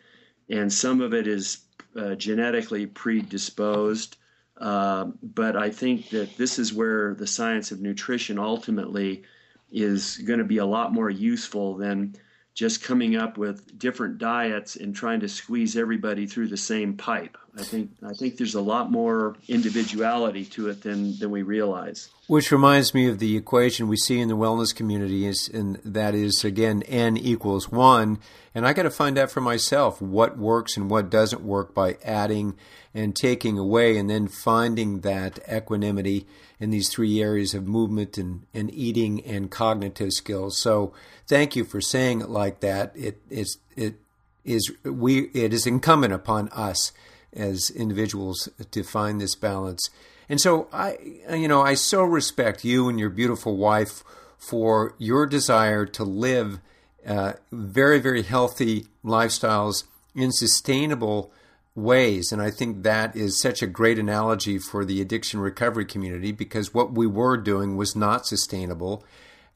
And 0.48 0.72
some 0.72 1.00
of 1.00 1.12
it 1.14 1.27
is 1.27 1.59
uh, 1.96 2.14
genetically 2.14 2.87
predisposed. 2.87 4.16
Uh, 4.59 5.07
but 5.23 5.57
I 5.57 5.71
think 5.71 6.11
that 6.11 6.37
this 6.37 6.59
is 6.59 6.73
where 6.73 7.14
the 7.14 7.27
science 7.27 7.73
of 7.73 7.81
nutrition 7.81 8.38
ultimately 8.38 9.25
is 9.73 10.19
going 10.19 10.38
to 10.38 10.45
be 10.45 10.59
a 10.59 10.67
lot 10.67 10.93
more 10.93 11.11
useful 11.11 11.77
than 11.77 12.14
just 12.55 12.85
coming 12.85 13.17
up 13.17 13.37
with 13.37 13.77
different 13.79 14.19
diets 14.19 14.77
and 14.77 14.95
trying 14.95 15.21
to 15.21 15.29
squeeze 15.29 15.77
everybody 15.77 16.27
through 16.27 16.49
the 16.49 16.57
same 16.57 16.97
pipe. 16.97 17.37
I 17.57 17.62
think 17.62 17.90
I 18.05 18.12
think 18.12 18.37
there's 18.37 18.57
a 18.57 18.61
lot 18.61 18.90
more 18.90 19.37
individuality 19.47 20.45
to 20.47 20.69
it 20.71 20.83
than 20.83 21.17
than 21.19 21.31
we 21.31 21.43
realize. 21.43 22.09
Which 22.27 22.51
reminds 22.51 22.95
me 22.95 23.09
of 23.09 23.19
the 23.19 23.37
equation 23.37 23.87
we 23.87 23.97
see 23.97 24.19
in 24.19 24.29
the 24.29 24.37
wellness 24.37 24.75
community 24.75 25.27
is 25.27 25.49
and 25.53 25.77
that 25.85 26.14
is 26.14 26.45
again 26.45 26.83
n 26.85 27.17
equals 27.17 27.71
1 27.71 28.19
and 28.55 28.67
I 28.67 28.73
got 28.73 28.85
to 28.85 28.90
find 28.90 29.19
out 29.19 29.31
for 29.31 29.40
myself 29.40 30.03
what 30.03 30.37
works 30.37 30.77
and 30.77 30.90
what 30.90 31.11
doesn't 31.11 31.43
work 31.43 31.75
by 31.75 31.97
adding 32.05 32.57
and 32.93 33.14
taking 33.14 33.59
away 33.59 33.99
and 33.99 34.11
then 34.11 34.27
finding 34.27 35.01
that 35.01 35.38
equanimity 35.53 36.27
in 36.59 36.71
these 36.71 36.88
three 36.88 37.21
areas 37.21 37.55
of 37.55 37.67
movement 37.67 38.17
and, 38.17 38.47
and 38.55 38.73
eating 38.73 39.21
and 39.25 39.51
cognitive 39.51 40.12
skills. 40.12 40.61
So 40.61 40.93
thank 41.27 41.57
you 41.57 41.64
for 41.64 41.81
saying 41.81 42.21
it 42.21 42.31
like 42.31 42.61
that. 42.61 42.93
It 42.97 43.21
is 43.31 43.59
it 43.77 43.97
is 44.45 44.73
we 44.85 45.29
it 45.35 45.53
is 45.53 45.67
incumbent 45.67 46.12
upon 46.12 46.49
us 46.49 46.93
as 47.35 47.70
individuals 47.70 48.49
to 48.70 48.83
find 48.83 49.20
this 49.20 49.35
balance. 49.35 49.90
And 50.29 50.40
so 50.40 50.68
I 50.73 50.99
you 51.31 51.49
know 51.49 51.62
I 51.62 51.75
so 51.75 52.03
respect 52.03 52.64
you 52.64 52.88
and 52.88 52.99
your 52.99 53.11
beautiful 53.11 53.57
wife 53.57 54.03
for 54.38 54.94
your 54.99 55.27
desire 55.27 55.87
to 55.87 56.05
live 56.05 56.61
uh, 57.07 57.35
very 57.53 57.99
very 57.99 58.23
healthy 58.23 58.87
lifestyles 59.05 59.85
in 60.14 60.33
sustainable 60.33 61.33
ways. 61.75 62.31
And 62.31 62.40
I 62.40 62.51
think 62.51 62.83
that 62.83 63.16
is 63.16 63.40
such 63.40 63.62
a 63.62 63.66
great 63.66 63.99
analogy 63.99 64.59
for 64.59 64.85
the 64.85 65.01
addiction 65.01 65.40
recovery 65.40 65.85
community 65.85 66.33
because 66.33 66.73
what 66.73 66.92
we 66.92 67.07
were 67.07 67.37
doing 67.37 67.77
was 67.77 67.97
not 67.97 68.27
sustainable. 68.27 69.05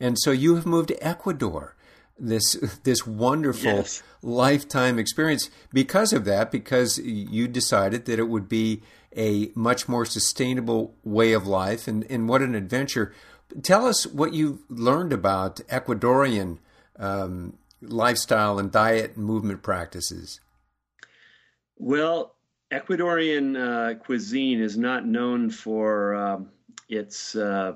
And 0.01 0.19
so 0.19 0.31
you 0.31 0.57
have 0.57 0.67
moved 0.67 0.89
to 0.89 1.07
Ecuador 1.07 1.77
this 2.19 2.55
this 2.85 3.07
wonderful 3.07 3.73
yes. 3.73 4.03
lifetime 4.23 4.99
experience. 4.99 5.51
Because 5.73 6.13
of 6.13 6.25
that 6.25 6.51
because 6.51 6.99
you 6.99 7.49
decided 7.49 8.05
that 8.07 8.19
it 8.19 8.29
would 8.29 8.49
be 8.49 8.83
a 9.17 9.51
much 9.55 9.89
more 9.89 10.05
sustainable 10.05 10.95
way 11.05 11.33
of 11.33 11.47
life 11.47 11.89
and, 11.89 12.05
and 12.11 12.29
what 12.29 12.43
an 12.43 12.55
adventure. 12.55 13.15
Tell 13.63 13.87
us 13.87 14.07
what 14.07 14.35
you 14.35 14.65
learned 14.69 15.13
about 15.13 15.57
ecuadorian 15.69 16.59
um, 16.99 17.57
lifestyle 17.81 18.59
and 18.59 18.71
diet 18.71 19.17
and 19.17 19.25
movement 19.25 19.63
practices. 19.63 20.41
Well 21.77 22.35
ecuadorian 22.71 23.57
uh, 23.57 23.95
cuisine 23.99 24.61
is 24.61 24.77
not 24.77 25.07
known 25.07 25.51
for 25.51 26.15
um, 26.15 26.51
its 26.89 27.35
uh, 27.35 27.75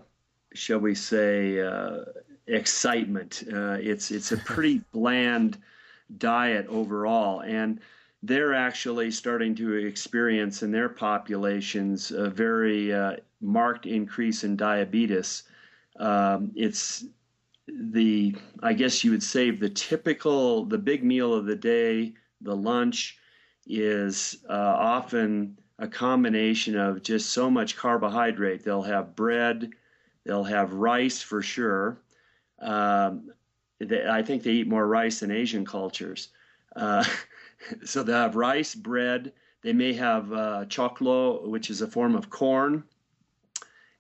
shall 0.55 0.79
we 0.79 0.95
say 0.95 1.61
uh, 1.61 2.05
excitement. 2.47 3.45
Uh, 3.53 3.77
it's 3.81 4.11
it's 4.11 4.33
a 4.33 4.37
pretty 4.39 4.79
bland 4.93 5.59
diet 6.19 6.67
overall, 6.69 7.41
and 7.41 7.81
they're 8.23 8.55
actually 8.55 9.11
starting 9.11 9.55
to 9.57 9.75
experience 9.75 10.63
in 10.63 10.71
their 10.71 10.89
populations 10.89 12.11
a 12.11 12.31
very 12.31 12.93
uh, 12.93 13.17
marked 13.41 13.87
increase 13.87 14.45
in 14.45 14.57
diabetes. 14.57 15.45
Um, 15.99 16.53
it's 16.55 17.05
the 17.67 18.35
I 18.63 18.73
guess 18.73 19.05
you 19.05 19.11
would 19.11 19.23
say 19.23 19.51
the 19.51 19.71
typical 19.71 20.65
the 20.65 20.79
big 20.79 21.05
meal 21.05 21.35
of 21.35 21.47
the 21.47 21.57
day, 21.57 22.15
the 22.41 22.57
lunch, 22.57 23.19
is 23.67 24.39
uh, 24.49 24.53
often 24.53 25.59
a 25.79 25.89
combination 25.89 26.77
of 26.77 27.03
just 27.03 27.31
so 27.31 27.51
much 27.51 27.77
carbohydrate. 27.77 28.65
They'll 28.65 28.83
have 28.83 29.17
bread, 29.17 29.71
they'll 30.25 30.45
have 30.45 30.73
rice 30.75 31.23
for 31.23 31.43
sure, 31.43 31.99
um, 32.63 33.33
they, 33.79 34.07
I 34.09 34.23
think 34.23 34.43
they 34.43 34.53
eat 34.53 34.69
more 34.69 34.87
rice 34.87 35.21
than 35.21 35.31
Asian 35.31 35.65
cultures. 35.65 36.29
Uh, 36.75 37.05
so 37.85 38.03
they 38.03 38.13
have 38.13 38.37
rice, 38.37 38.75
bread. 38.75 39.33
They 39.63 39.73
may 39.73 39.93
have 39.95 40.33
uh, 40.33 40.65
choclo, 40.69 41.47
which 41.47 41.71
is 41.71 41.83
a 41.83 41.87
form 41.87 42.15
of 42.15 42.31
corn. 42.31 42.85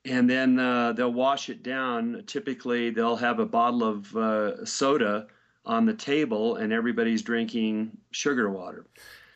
And 0.04 0.28
then 0.28 0.58
uh, 0.58 0.92
they'll 0.92 1.12
wash 1.12 1.48
it 1.48 1.62
down. 1.62 2.24
Typically, 2.26 2.90
they'll 2.90 3.16
have 3.16 3.38
a 3.38 3.46
bottle 3.46 3.84
of 3.84 4.16
uh, 4.16 4.64
soda 4.64 5.28
on 5.64 5.86
the 5.86 5.94
table, 5.94 6.56
and 6.56 6.72
everybody's 6.72 7.22
drinking 7.22 7.96
sugar 8.10 8.50
water. 8.50 8.86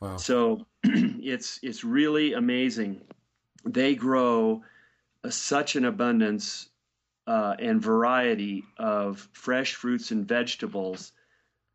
Wow. 0.01 0.17
So 0.17 0.67
it's 0.83 1.61
it's 1.63 1.85
really 1.85 2.33
amazing. 2.33 3.01
They 3.65 3.95
grow 3.95 4.63
such 5.31 5.77
an 5.77 5.85
abundance 5.85 6.69
uh, 7.27 7.55
and 7.59 7.83
variety 7.83 8.65
of 8.79 9.29
fresh 9.33 9.75
fruits 9.75 10.11
and 10.11 10.27
vegetables. 10.29 11.13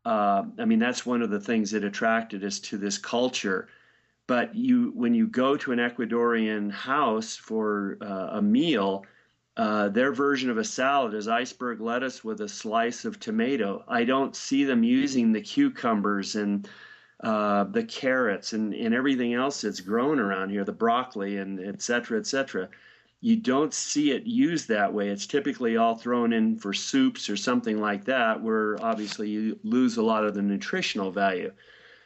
Uh, 0.04 0.44
I 0.58 0.64
mean, 0.64 0.78
that's 0.78 1.06
one 1.06 1.22
of 1.22 1.30
the 1.30 1.40
things 1.40 1.70
that 1.70 1.84
attracted 1.84 2.44
us 2.44 2.58
to 2.60 2.78
this 2.78 2.98
culture. 2.98 3.68
But 4.26 4.54
you, 4.54 4.92
when 4.94 5.14
you 5.14 5.26
go 5.26 5.56
to 5.56 5.72
an 5.72 5.78
Ecuadorian 5.78 6.70
house 6.70 7.36
for 7.36 7.98
uh, 8.00 8.38
a 8.38 8.42
meal, 8.42 9.04
uh, 9.56 9.88
their 9.88 10.12
version 10.12 10.48
of 10.48 10.58
a 10.58 10.64
salad 10.64 11.12
is 11.12 11.28
iceberg 11.28 11.80
lettuce 11.80 12.24
with 12.24 12.40
a 12.40 12.48
slice 12.48 13.04
of 13.04 13.20
tomato. 13.20 13.84
I 13.86 14.04
don't 14.04 14.34
see 14.34 14.64
them 14.64 14.82
using 14.82 15.32
the 15.32 15.42
cucumbers 15.42 16.36
and 16.36 16.68
uh, 17.22 17.64
the 17.64 17.84
carrots 17.84 18.52
and, 18.54 18.74
and 18.74 18.94
everything 18.94 19.34
else 19.34 19.60
that's 19.60 19.80
grown 19.80 20.18
around 20.18 20.50
here, 20.50 20.64
the 20.64 20.72
broccoli 20.72 21.36
and 21.36 21.60
et 21.60 21.82
cetera, 21.82 22.18
et 22.18 22.26
cetera. 22.26 22.68
You 23.22 23.36
don't 23.36 23.72
see 23.72 24.10
it 24.10 24.26
used 24.26 24.66
that 24.68 24.92
way. 24.92 25.08
It's 25.08 25.28
typically 25.28 25.76
all 25.76 25.94
thrown 25.94 26.32
in 26.32 26.58
for 26.58 26.72
soups 26.72 27.30
or 27.30 27.36
something 27.36 27.80
like 27.80 28.04
that, 28.06 28.42
where 28.42 28.76
obviously 28.84 29.30
you 29.30 29.58
lose 29.62 29.96
a 29.96 30.02
lot 30.02 30.24
of 30.24 30.34
the 30.34 30.42
nutritional 30.42 31.12
value. 31.12 31.52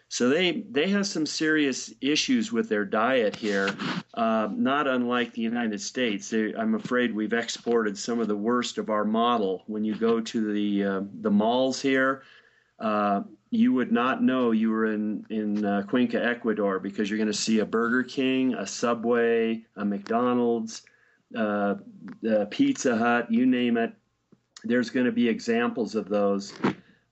So 0.08 0.28
they 0.28 0.62
they 0.70 0.88
have 0.90 1.06
some 1.06 1.24
serious 1.24 1.92
issues 2.02 2.52
with 2.52 2.68
their 2.68 2.84
diet 2.84 3.34
here, 3.34 3.74
uh, 4.12 4.48
not 4.52 4.86
unlike 4.86 5.32
the 5.32 5.40
United 5.40 5.80
States. 5.80 6.28
They, 6.28 6.54
I'm 6.54 6.74
afraid 6.74 7.14
we've 7.14 7.32
exported 7.32 7.96
some 7.96 8.20
of 8.20 8.28
the 8.28 8.36
worst 8.36 8.76
of 8.76 8.90
our 8.90 9.04
model. 9.04 9.64
When 9.66 9.84
you 9.84 9.96
go 9.96 10.20
to 10.20 10.52
the 10.52 10.84
uh, 10.84 11.00
the 11.22 11.30
malls 11.30 11.80
here, 11.80 12.22
uh, 12.78 13.22
you 13.50 13.72
would 13.72 13.90
not 13.90 14.22
know 14.22 14.50
you 14.50 14.70
were 14.70 14.92
in 14.92 15.24
in 15.30 15.64
uh, 15.64 15.82
Cuenca, 15.88 16.22
Ecuador, 16.22 16.78
because 16.78 17.08
you're 17.08 17.18
going 17.18 17.26
to 17.26 17.32
see 17.32 17.60
a 17.60 17.66
Burger 17.66 18.02
King, 18.02 18.54
a 18.54 18.66
Subway, 18.66 19.64
a 19.76 19.84
McDonald's, 19.84 20.82
uh, 21.34 21.74
a 22.28 22.46
Pizza 22.46 22.96
Hut, 22.96 23.30
you 23.30 23.46
name 23.46 23.76
it. 23.76 23.92
There's 24.64 24.90
going 24.90 25.06
to 25.06 25.12
be 25.12 25.28
examples 25.28 25.94
of 25.94 26.08
those 26.08 26.52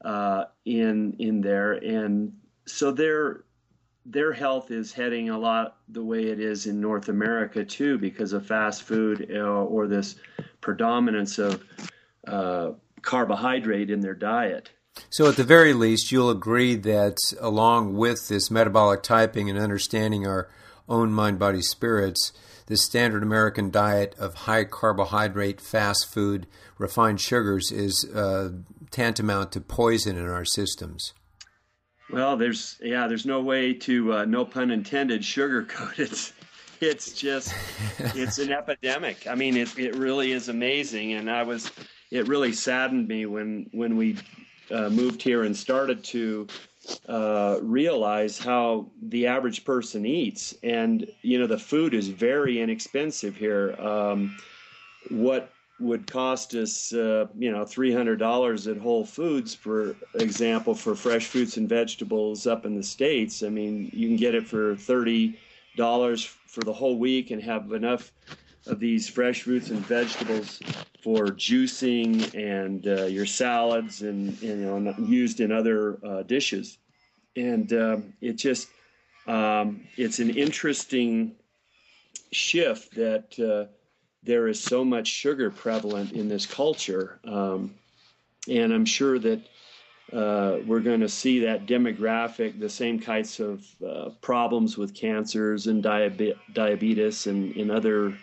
uh, 0.05 0.45
in 0.65 1.17
in 1.19 1.41
there, 1.41 1.73
and 1.75 2.33
so 2.67 2.91
their 2.91 3.45
their 4.07 4.33
health 4.33 4.71
is 4.71 4.93
heading 4.93 5.31
a 5.31 5.39
lot 5.39 5.79
the 5.89 6.03
way 6.03 6.25
it 6.25 6.39
is 6.39 6.67
in 6.67 6.81
North 6.81 7.09
America 7.09 7.65
too, 7.65 7.99
because 7.99 8.33
of 8.33 8.47
fast 8.47 8.83
food 8.83 9.31
uh, 9.35 9.41
or 9.41 9.87
this 9.87 10.17
predominance 10.61 11.39
of 11.39 11.65
uh, 12.27 12.73
carbohydrate 13.03 13.91
in 13.91 14.01
their 14.01 14.15
diet. 14.15 14.71
So, 15.11 15.29
at 15.29 15.37
the 15.37 15.45
very 15.45 15.73
least, 15.73 16.13
you'll 16.13 16.31
agree 16.31 16.77
that 16.77 17.17
along 17.41 17.97
with 17.97 18.29
this 18.29 18.51
metabolic 18.51 19.03
typing 19.03 19.51
and 19.51 19.59
understanding 19.59 20.27
our 20.27 20.49
own 20.89 21.13
mind, 21.13 21.39
body, 21.39 21.63
spirits, 21.63 22.33
the 22.67 22.77
standard 22.77 23.23
American 23.23 23.71
diet 23.71 24.15
of 24.19 24.35
high 24.35 24.65
carbohydrate, 24.65 25.61
fast 25.61 26.13
food, 26.13 26.47
refined 26.79 27.21
sugars 27.21 27.71
is 27.71 28.09
uh, 28.15 28.51
tantamount 28.91 29.53
to 29.53 29.61
poison 29.61 30.17
in 30.17 30.29
our 30.29 30.45
systems. 30.45 31.13
Well, 32.11 32.37
there's 32.37 32.77
yeah, 32.81 33.07
there's 33.07 33.27
no 33.27 33.41
way 33.41 33.73
to 33.75 34.13
uh, 34.13 34.25
no 34.25 34.45
pun 34.45 34.71
intended 34.71 35.23
sugarcoat 35.23 35.99
it. 35.99 36.33
It's 36.81 37.13
just 37.13 37.55
it's 37.99 38.39
an 38.39 38.53
epidemic. 38.53 39.27
I 39.27 39.37
mean, 39.37 39.57
it 39.57 39.79
it 39.79 39.95
really 39.95 40.33
is 40.33 40.49
amazing, 40.49 41.15
and 41.15 41.31
I 41.31 41.43
was 41.43 41.71
it 42.11 42.29
really 42.29 42.53
saddened 42.53 43.09
me 43.09 43.25
when 43.25 43.71
when 43.73 43.97
we 43.97 44.19
uh, 44.71 44.91
moved 44.91 45.23
here 45.23 45.45
and 45.45 45.57
started 45.57 46.03
to 46.05 46.47
uh, 47.09 47.59
realize 47.63 48.39
how 48.39 48.91
the 49.03 49.27
average 49.27 49.65
person 49.65 50.05
eats. 50.07 50.55
And, 50.63 51.07
you 51.23 51.39
know, 51.39 51.47
the 51.47 51.59
food 51.59 51.95
is 51.95 52.09
very 52.09 52.61
inexpensive 52.61 53.37
here. 53.37 53.75
Um, 53.79 54.37
what 55.11 55.51
would 55.81 56.07
cost 56.07 56.55
us, 56.55 56.93
uh, 56.93 57.27
you 57.37 57.51
know, 57.51 57.65
$300 57.65 58.71
at 58.71 58.77
Whole 58.81 59.05
Foods, 59.05 59.55
for 59.55 59.97
example, 60.15 60.75
for 60.75 60.95
fresh 60.95 61.27
fruits 61.27 61.57
and 61.57 61.69
vegetables 61.69 62.47
up 62.47 62.65
in 62.65 62.77
the 62.77 62.83
States. 62.83 63.43
I 63.43 63.49
mean, 63.49 63.91
you 63.93 64.09
can 64.09 64.17
get 64.17 64.35
it 64.35 64.47
for 64.47 64.77
$30 64.77 65.37
for 66.47 66.61
the 66.61 66.73
whole 66.73 66.97
week 66.97 67.33
and 67.33 67.43
have 67.43 67.73
enough 67.73 68.13
of 68.67 68.81
these 68.81 69.09
fresh 69.09 69.43
fruits 69.43 69.71
and 69.71 69.81
vegetables 69.81 70.61
for 71.03 71.27
juicing 71.27 72.35
and 72.35 72.87
uh, 72.87 73.05
your 73.05 73.27
salads 73.27 74.03
and, 74.03 74.41
you 74.41 74.57
know 74.57 74.95
used 74.99 75.41
in 75.41 75.53
other 75.53 75.99
uh, 76.05 76.23
dishes. 76.23 76.79
And 77.37 77.73
uh, 77.73 77.99
it 78.21 78.35
just 78.35 78.69
um, 79.27 79.87
it's 79.97 80.19
an 80.19 80.31
interesting 80.31 81.33
shift 82.33 82.95
that 82.95 83.39
uh, 83.39 83.71
there 84.23 84.49
is 84.49 84.63
so 84.63 84.85
much 84.85 85.09
sugar 85.09 85.51
prevalent 85.51 86.13
in 86.13 86.29
this 86.29 86.47
culture 86.47 87.21
um, 87.25 87.75
and 88.49 88.73
i'm 88.73 88.85
sure 88.85 89.19
that 89.19 89.41
uh, 90.13 90.59
we're 90.67 90.81
going 90.81 91.01
to 91.01 91.09
see 91.09 91.41
that 91.41 91.67
demographic, 91.67 92.61
the 92.61 92.69
same 92.69 93.01
kinds 93.01 93.41
of 93.41 93.65
uh, 93.85 94.11
problems 94.21 94.77
with 94.77 94.95
cancers 94.95 95.67
and 95.67 95.83
diabe- 95.83 96.37
diabetes 96.53 97.27
and, 97.27 97.57
and 97.57 97.71
other 97.71 98.15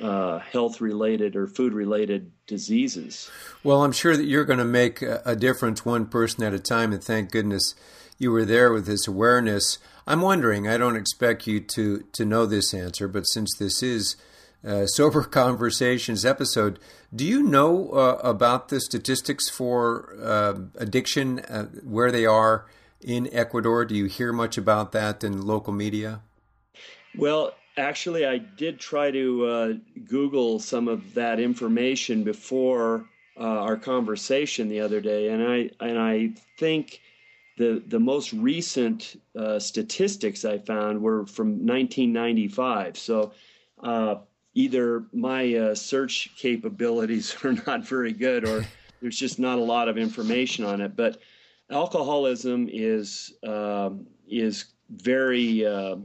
uh, 0.00 0.38
health 0.38 0.80
related 0.80 1.36
or 1.36 1.46
food 1.46 1.72
related 1.72 2.30
diseases. 2.46 3.30
Well, 3.62 3.84
I'm 3.84 3.92
sure 3.92 4.16
that 4.16 4.26
you're 4.26 4.44
going 4.44 4.58
to 4.58 4.64
make 4.64 5.02
a 5.02 5.36
difference 5.36 5.84
one 5.84 6.06
person 6.06 6.44
at 6.44 6.54
a 6.54 6.58
time, 6.58 6.92
and 6.92 7.02
thank 7.02 7.30
goodness 7.30 7.74
you 8.18 8.30
were 8.30 8.44
there 8.44 8.72
with 8.72 8.86
this 8.86 9.06
awareness. 9.06 9.78
I'm 10.06 10.22
wondering, 10.22 10.66
I 10.66 10.78
don't 10.78 10.96
expect 10.96 11.46
you 11.46 11.60
to, 11.60 12.04
to 12.12 12.24
know 12.24 12.46
this 12.46 12.72
answer, 12.72 13.08
but 13.08 13.24
since 13.24 13.54
this 13.58 13.82
is 13.82 14.16
a 14.64 14.86
Sober 14.94 15.22
Conversations 15.22 16.24
episode, 16.24 16.78
do 17.14 17.24
you 17.24 17.42
know 17.42 17.90
uh, 17.90 18.18
about 18.22 18.68
the 18.68 18.80
statistics 18.80 19.48
for 19.48 20.14
uh, 20.20 20.54
addiction, 20.76 21.40
uh, 21.40 21.66
where 21.84 22.10
they 22.10 22.26
are 22.26 22.66
in 23.00 23.28
Ecuador? 23.32 23.84
Do 23.84 23.94
you 23.94 24.06
hear 24.06 24.32
much 24.32 24.58
about 24.58 24.92
that 24.92 25.22
in 25.22 25.42
local 25.42 25.72
media? 25.72 26.22
Well, 27.16 27.52
actually, 27.78 28.26
I 28.26 28.38
did 28.38 28.78
try 28.78 29.10
to 29.10 29.46
uh, 29.46 29.72
Google 30.06 30.58
some 30.58 30.88
of 30.88 31.14
that 31.14 31.40
information 31.40 32.24
before 32.24 33.06
uh, 33.38 33.44
our 33.44 33.76
conversation 33.76 34.68
the 34.68 34.80
other 34.80 35.00
day, 35.00 35.28
and 35.28 35.42
I 35.42 35.70
and 35.80 35.98
I 35.98 36.30
think 36.58 37.00
the 37.56 37.82
the 37.86 38.00
most 38.00 38.32
recent 38.32 39.20
uh, 39.38 39.58
statistics 39.58 40.44
I 40.44 40.58
found 40.58 41.00
were 41.00 41.24
from 41.26 41.66
1995. 41.66 42.98
So 42.98 43.32
uh, 43.82 44.16
either 44.54 45.04
my 45.12 45.54
uh, 45.54 45.74
search 45.74 46.30
capabilities 46.36 47.36
are 47.44 47.54
not 47.66 47.86
very 47.86 48.12
good, 48.12 48.44
or 48.44 48.64
there's 49.00 49.16
just 49.16 49.38
not 49.38 49.58
a 49.58 49.62
lot 49.62 49.88
of 49.88 49.96
information 49.96 50.64
on 50.64 50.80
it. 50.80 50.96
But 50.96 51.20
alcoholism 51.70 52.68
is 52.70 53.34
um, 53.46 54.08
is 54.28 54.64
very 54.90 55.64
uh, 55.64 55.96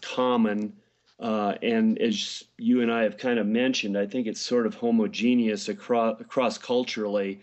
common 0.00 0.74
uh, 1.22 1.54
and 1.62 1.98
as 2.00 2.44
you 2.58 2.82
and 2.82 2.92
I 2.92 3.04
have 3.04 3.16
kind 3.16 3.38
of 3.38 3.46
mentioned, 3.46 3.96
I 3.96 4.06
think 4.06 4.26
it's 4.26 4.40
sort 4.40 4.66
of 4.66 4.74
homogeneous 4.74 5.68
across, 5.68 6.20
across 6.20 6.58
culturally. 6.58 7.40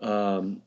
Um, 0.00 0.62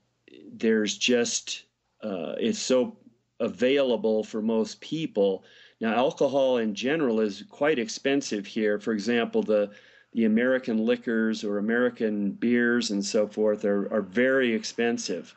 there's 0.54 0.96
just, 0.96 1.64
uh, 2.04 2.36
it's 2.38 2.60
so 2.60 2.96
available 3.40 4.24
for 4.24 4.44
most 4.44 4.80
people. 4.80 5.44
Now, 5.80 5.96
alcohol 5.96 6.58
in 6.58 6.76
general 6.76 7.20
is 7.20 7.44
quite 7.50 7.80
expensive 7.80 8.46
here. 8.46 8.80
For 8.80 8.94
example, 8.94 9.42
the 9.42 9.72
the 10.14 10.26
American 10.26 10.86
liquors 10.86 11.44
or 11.44 11.58
American 11.58 12.32
beers 12.32 12.92
and 12.92 13.04
so 13.04 13.26
forth 13.28 13.64
are, 13.64 13.92
are 13.94 14.02
very 14.02 14.54
expensive. 14.54 15.34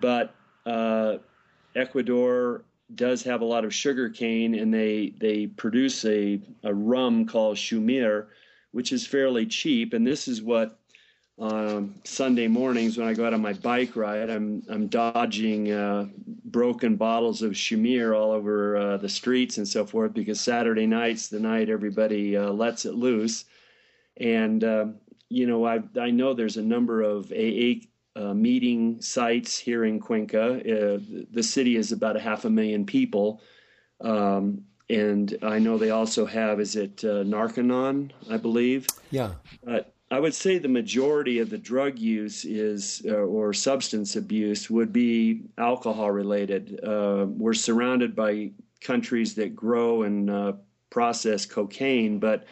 But 0.00 0.34
uh, 0.64 1.18
Ecuador 1.76 2.64
does 2.94 3.22
have 3.22 3.40
a 3.40 3.44
lot 3.44 3.64
of 3.64 3.74
sugar 3.74 4.08
cane, 4.08 4.54
and 4.54 4.72
they 4.72 5.14
they 5.18 5.46
produce 5.46 6.04
a, 6.04 6.40
a 6.62 6.72
rum 6.72 7.26
called 7.26 7.56
Zhumir, 7.56 8.26
which 8.72 8.92
is 8.92 9.06
fairly 9.06 9.46
cheap. 9.46 9.92
And 9.92 10.06
this 10.06 10.28
is 10.28 10.42
what 10.42 10.78
um, 11.38 11.94
Sunday 12.04 12.48
mornings 12.48 12.98
when 12.98 13.06
I 13.06 13.14
go 13.14 13.24
out 13.26 13.34
on 13.34 13.40
my 13.40 13.52
bike 13.52 13.94
ride, 13.94 14.30
I'm 14.30 14.62
I'm 14.68 14.88
dodging 14.88 15.70
uh, 15.70 16.06
broken 16.44 16.96
bottles 16.96 17.42
of 17.42 17.52
Zhumir 17.52 18.18
all 18.18 18.32
over 18.32 18.76
uh, 18.76 18.96
the 18.96 19.08
streets 19.08 19.58
and 19.58 19.68
so 19.68 19.84
forth 19.84 20.14
because 20.14 20.40
Saturday 20.40 20.86
night's 20.86 21.28
the 21.28 21.38
night 21.38 21.68
everybody 21.68 22.36
uh, 22.36 22.50
lets 22.50 22.86
it 22.86 22.94
loose, 22.94 23.44
and 24.16 24.64
um, 24.64 24.94
you 25.28 25.46
know 25.46 25.64
I 25.64 25.82
I 26.00 26.10
know 26.10 26.34
there's 26.34 26.56
a 26.56 26.62
number 26.62 27.02
of 27.02 27.30
AA 27.30 27.84
uh, 28.18 28.34
meeting 28.34 29.00
sites 29.00 29.52
here 29.66 29.84
in 29.84 30.00
Cuenca. 30.00 30.46
Uh, 30.60 30.98
the 31.38 31.42
city 31.42 31.76
is 31.76 31.92
about 31.92 32.16
a 32.16 32.20
half 32.20 32.44
a 32.44 32.50
million 32.50 32.84
people. 32.84 33.40
Um, 34.00 34.64
and 34.90 35.36
I 35.42 35.58
know 35.58 35.78
they 35.78 35.90
also 35.90 36.26
have, 36.26 36.60
is 36.60 36.74
it 36.74 37.04
uh, 37.04 37.24
Narconon, 37.24 38.10
I 38.34 38.36
believe? 38.36 38.86
Yeah. 39.10 39.32
But 39.62 39.82
I 40.10 40.18
would 40.18 40.34
say 40.34 40.58
the 40.58 40.68
majority 40.82 41.42
of 41.42 41.48
the 41.50 41.58
drug 41.58 41.98
use 41.98 42.44
is, 42.44 43.02
uh, 43.04 43.12
or 43.36 43.52
substance 43.52 44.16
abuse, 44.16 44.70
would 44.70 44.92
be 44.92 45.42
alcohol 45.56 46.10
related. 46.10 46.80
Uh, 46.82 47.26
we're 47.42 47.54
surrounded 47.68 48.14
by 48.14 48.52
countries 48.80 49.34
that 49.34 49.54
grow 49.54 50.02
and 50.02 50.30
uh, 50.30 50.52
process 50.90 51.46
cocaine, 51.46 52.18
but 52.18 52.44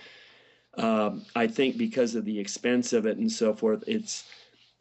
Um, 0.79 1.25
I 1.35 1.49
think 1.49 1.79
because 1.79 2.19
of 2.19 2.25
the 2.27 2.39
expense 2.39 2.99
of 2.99 3.07
it 3.07 3.17
and 3.17 3.33
so 3.33 3.55
forth, 3.55 3.83
it's 3.87 4.25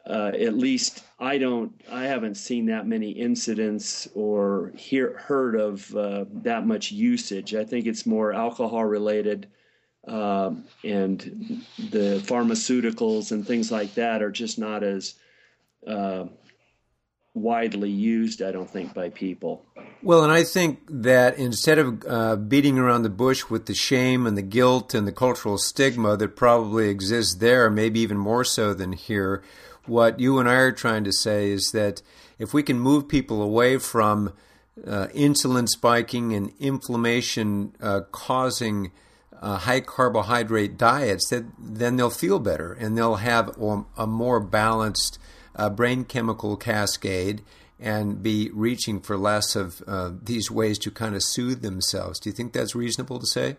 uh, 0.08 0.32
at 0.38 0.56
least 0.56 1.02
I 1.18 1.38
don't, 1.38 1.72
I 1.90 2.04
haven't 2.04 2.36
seen 2.36 2.66
that 2.66 2.86
many 2.86 3.10
incidents 3.10 4.06
or 4.14 4.72
hear, 4.76 5.18
heard 5.18 5.56
of 5.56 5.94
uh, 5.96 6.26
that 6.42 6.66
much 6.66 6.92
usage. 6.92 7.54
I 7.54 7.64
think 7.64 7.86
it's 7.86 8.06
more 8.06 8.32
alcohol 8.32 8.84
related, 8.84 9.48
um, 10.06 10.64
and 10.84 11.64
the 11.78 12.22
pharmaceuticals 12.24 13.32
and 13.32 13.44
things 13.44 13.72
like 13.72 13.94
that 13.94 14.22
are 14.22 14.30
just 14.30 14.58
not 14.58 14.84
as 14.84 15.14
uh, 15.86 16.26
widely 17.34 17.90
used, 17.90 18.42
I 18.42 18.52
don't 18.52 18.70
think, 18.70 18.94
by 18.94 19.10
people. 19.10 19.64
Well, 20.02 20.22
and 20.22 20.32
I 20.32 20.44
think 20.44 20.80
that 20.88 21.36
instead 21.36 21.78
of 21.78 22.04
uh, 22.08 22.36
beating 22.36 22.78
around 22.78 23.02
the 23.02 23.10
bush 23.10 23.50
with 23.50 23.66
the 23.66 23.74
shame 23.74 24.26
and 24.26 24.38
the 24.38 24.42
guilt 24.42 24.94
and 24.94 25.06
the 25.06 25.12
cultural 25.12 25.58
stigma 25.58 26.16
that 26.16 26.36
probably 26.36 26.88
exists 26.88 27.34
there, 27.34 27.68
maybe 27.70 27.98
even 28.00 28.16
more 28.16 28.44
so 28.44 28.72
than 28.72 28.92
here, 28.92 29.42
what 29.86 30.20
you 30.20 30.38
and 30.38 30.48
I 30.48 30.54
are 30.54 30.72
trying 30.72 31.04
to 31.04 31.12
say 31.12 31.50
is 31.50 31.70
that 31.72 32.02
if 32.38 32.52
we 32.52 32.62
can 32.62 32.78
move 32.78 33.08
people 33.08 33.42
away 33.42 33.78
from 33.78 34.32
uh, 34.86 35.08
insulin 35.14 35.68
spiking 35.68 36.34
and 36.34 36.52
inflammation 36.60 37.74
uh, 37.80 38.00
causing 38.12 38.92
uh, 39.40 39.58
high 39.58 39.80
carbohydrate 39.80 40.76
diets, 40.76 41.28
that 41.30 41.44
then 41.58 41.96
they'll 41.96 42.10
feel 42.10 42.38
better 42.38 42.72
and 42.72 42.96
they'll 42.96 43.16
have 43.16 43.56
a 43.96 44.06
more 44.06 44.40
balanced 44.40 45.18
uh, 45.54 45.70
brain 45.70 46.04
chemical 46.04 46.56
cascade 46.56 47.42
and 47.78 48.22
be 48.22 48.50
reaching 48.52 49.00
for 49.00 49.16
less 49.16 49.54
of 49.54 49.82
uh, 49.86 50.10
these 50.22 50.50
ways 50.50 50.78
to 50.78 50.90
kind 50.90 51.14
of 51.14 51.22
soothe 51.22 51.62
themselves. 51.62 52.18
Do 52.18 52.30
you 52.30 52.34
think 52.34 52.52
that's 52.52 52.74
reasonable 52.74 53.18
to 53.18 53.26
say? 53.26 53.56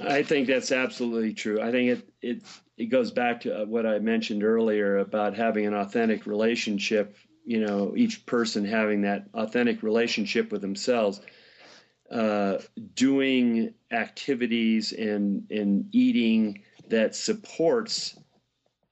I 0.00 0.22
think 0.22 0.46
that's 0.46 0.72
absolutely 0.72 1.32
true. 1.32 1.60
I 1.60 1.70
think 1.70 1.90
it 1.90 2.08
it 2.22 2.42
it 2.76 2.86
goes 2.86 3.10
back 3.10 3.40
to 3.42 3.62
uh, 3.62 3.64
what 3.64 3.86
I 3.86 3.98
mentioned 3.98 4.44
earlier 4.44 4.98
about 4.98 5.34
having 5.34 5.66
an 5.66 5.74
authentic 5.74 6.26
relationship. 6.26 7.16
You 7.44 7.64
know, 7.64 7.94
each 7.96 8.26
person 8.26 8.64
having 8.64 9.02
that 9.02 9.26
authentic 9.34 9.82
relationship 9.82 10.50
with 10.50 10.60
themselves, 10.60 11.20
uh, 12.10 12.58
doing 12.94 13.74
activities 13.90 14.92
and 14.92 15.46
and 15.50 15.88
eating 15.92 16.62
that 16.88 17.14
supports 17.14 18.18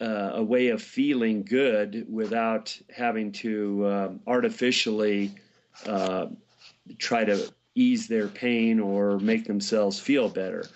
uh, 0.01 0.33
a 0.35 0.43
way 0.43 0.69
of 0.69 0.83
feeling 0.83 1.45
good 1.45 2.07
without 2.09 2.77
having 2.95 3.33
to 3.33 3.89
um, 3.89 4.21
artificially 4.27 5.35
uh, 5.87 6.27
try 6.99 7.25
to 7.25 7.53
ease 7.75 8.07
their 8.09 8.29
pain 8.29 8.81
or 8.81 9.19
make 9.19 9.47
themselves 9.47 9.99
feel 9.99 10.29
better. 10.29 10.67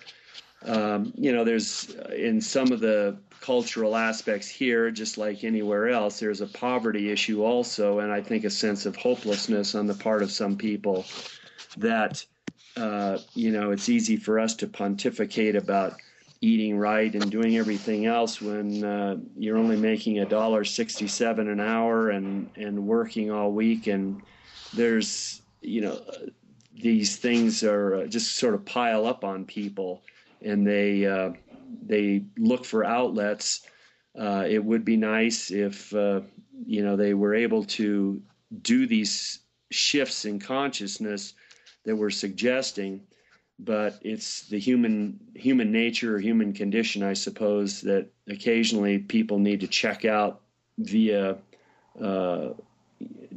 Um, 0.65 1.13
you 1.15 1.31
know, 1.31 1.43
there's 1.43 1.95
in 2.15 2.41
some 2.41 2.71
of 2.71 2.79
the 2.79 3.17
cultural 3.39 3.95
aspects 3.95 4.49
here, 4.49 4.91
just 4.91 5.17
like 5.17 5.43
anywhere 5.43 5.89
else, 5.89 6.19
there's 6.19 6.41
a 6.41 6.47
poverty 6.47 7.09
issue 7.09 7.43
also, 7.43 7.99
and 7.99 8.11
I 8.11 8.21
think 8.21 8.43
a 8.43 8.49
sense 8.49 8.85
of 8.85 8.95
hopelessness 8.95 9.75
on 9.75 9.87
the 9.87 9.93
part 9.93 10.21
of 10.21 10.31
some 10.31 10.57
people 10.57 11.05
that, 11.77 12.25
uh, 12.75 13.19
you 13.33 13.51
know, 13.51 13.71
it's 13.71 13.87
easy 13.87 14.17
for 14.17 14.39
us 14.39 14.55
to 14.55 14.67
pontificate 14.67 15.55
about 15.55 15.93
eating 16.41 16.77
right 16.77 17.13
and 17.15 17.29
doing 17.31 17.57
everything 17.57 18.05
else 18.05 18.41
when 18.41 18.83
uh, 18.83 19.17
you're 19.37 19.57
only 19.57 19.75
making 19.75 20.19
a 20.19 20.25
dollar 20.25 20.63
sixty-seven 20.63 21.49
an 21.49 21.59
hour 21.59 22.09
and 22.09 22.49
and 22.55 22.87
working 22.87 23.29
all 23.29 23.51
week 23.51 23.87
and 23.87 24.21
there's 24.73 25.41
you 25.61 25.81
know 25.81 26.01
these 26.79 27.17
things 27.17 27.63
are 27.63 27.95
uh, 27.95 28.05
just 28.07 28.35
sort 28.35 28.53
of 28.53 28.65
pile 28.65 29.05
up 29.05 29.23
on 29.23 29.45
people 29.45 30.01
and 30.41 30.65
they 30.65 31.05
uh, 31.05 31.31
they 31.85 32.23
look 32.37 32.65
for 32.65 32.83
outlets. 32.83 33.61
Uh, 34.17 34.45
it 34.47 34.63
would 34.63 34.83
be 34.83 34.97
nice 34.97 35.51
if 35.51 35.93
uh, 35.93 36.21
you 36.65 36.83
know 36.83 36.95
they 36.95 37.13
were 37.13 37.35
able 37.35 37.63
to 37.63 38.21
do 38.61 38.87
these 38.87 39.39
shifts 39.71 40.25
in 40.25 40.39
consciousness 40.39 41.33
that 41.85 41.95
we're 41.95 42.09
suggesting 42.09 43.01
but 43.59 43.99
it's 44.01 44.47
the 44.47 44.57
human 44.57 45.19
human 45.35 45.71
nature 45.71 46.15
or 46.15 46.19
human 46.19 46.53
condition, 46.53 47.03
I 47.03 47.13
suppose, 47.13 47.81
that 47.81 48.07
occasionally 48.29 48.99
people 48.99 49.37
need 49.37 49.59
to 49.59 49.67
check 49.67 50.05
out 50.05 50.41
via 50.77 51.37
uh, 52.01 52.49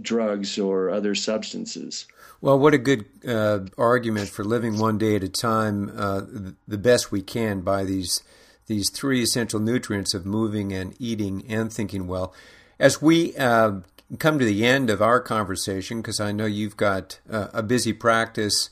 drugs 0.01 0.59
or 0.59 0.91
other 0.91 1.15
substances. 1.15 2.07
Well, 2.41 2.59
what 2.59 2.75
a 2.75 2.79
good 2.79 3.05
uh, 3.27 3.61
argument 3.79 4.29
for 4.29 4.45
living 4.45 4.79
one 4.79 4.99
day 4.99 5.15
at 5.17 5.23
a 5.23 5.29
time, 5.29 5.93
uh, 5.97 6.23
the 6.67 6.79
best 6.79 7.13
we 7.13 7.23
can 7.23 7.61
by 7.61 7.85
these 7.85 8.23
these 8.67 8.91
three 8.91 9.23
essential 9.23 9.59
nutrients 9.61 10.15
of 10.15 10.25
moving 10.25 10.73
and 10.73 10.95
eating 10.99 11.45
and 11.49 11.73
thinking 11.73 12.07
well. 12.07 12.33
As 12.79 13.03
we 13.03 13.37
uh, 13.37 13.81
come 14.19 14.39
to 14.39 14.45
the 14.45 14.65
end 14.65 14.89
of 14.89 15.03
our 15.03 15.21
conversation, 15.21 16.01
because 16.01 16.21
I 16.21 16.33
know 16.33 16.47
you've 16.47 16.77
got 16.77 17.19
uh, 17.31 17.49
a 17.53 17.63
busy 17.63 17.93
practice 17.93 18.71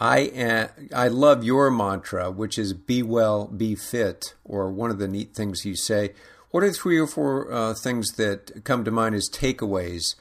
I 0.00 0.26
uh, 0.28 0.68
I 0.94 1.08
love 1.08 1.44
your 1.44 1.70
mantra, 1.70 2.30
which 2.30 2.58
is 2.58 2.72
"Be 2.72 3.02
well, 3.02 3.46
be 3.46 3.74
fit," 3.74 4.34
or 4.44 4.70
one 4.70 4.90
of 4.90 4.98
the 4.98 5.08
neat 5.08 5.34
things 5.34 5.64
you 5.64 5.76
say. 5.76 6.12
What 6.54 6.62
are 6.62 6.70
three 6.70 7.00
or 7.00 7.08
four 7.08 7.52
uh, 7.52 7.74
things 7.74 8.12
that 8.12 8.62
come 8.62 8.84
to 8.84 8.92
mind 8.92 9.16
as 9.16 9.28
takeaways 9.28 10.14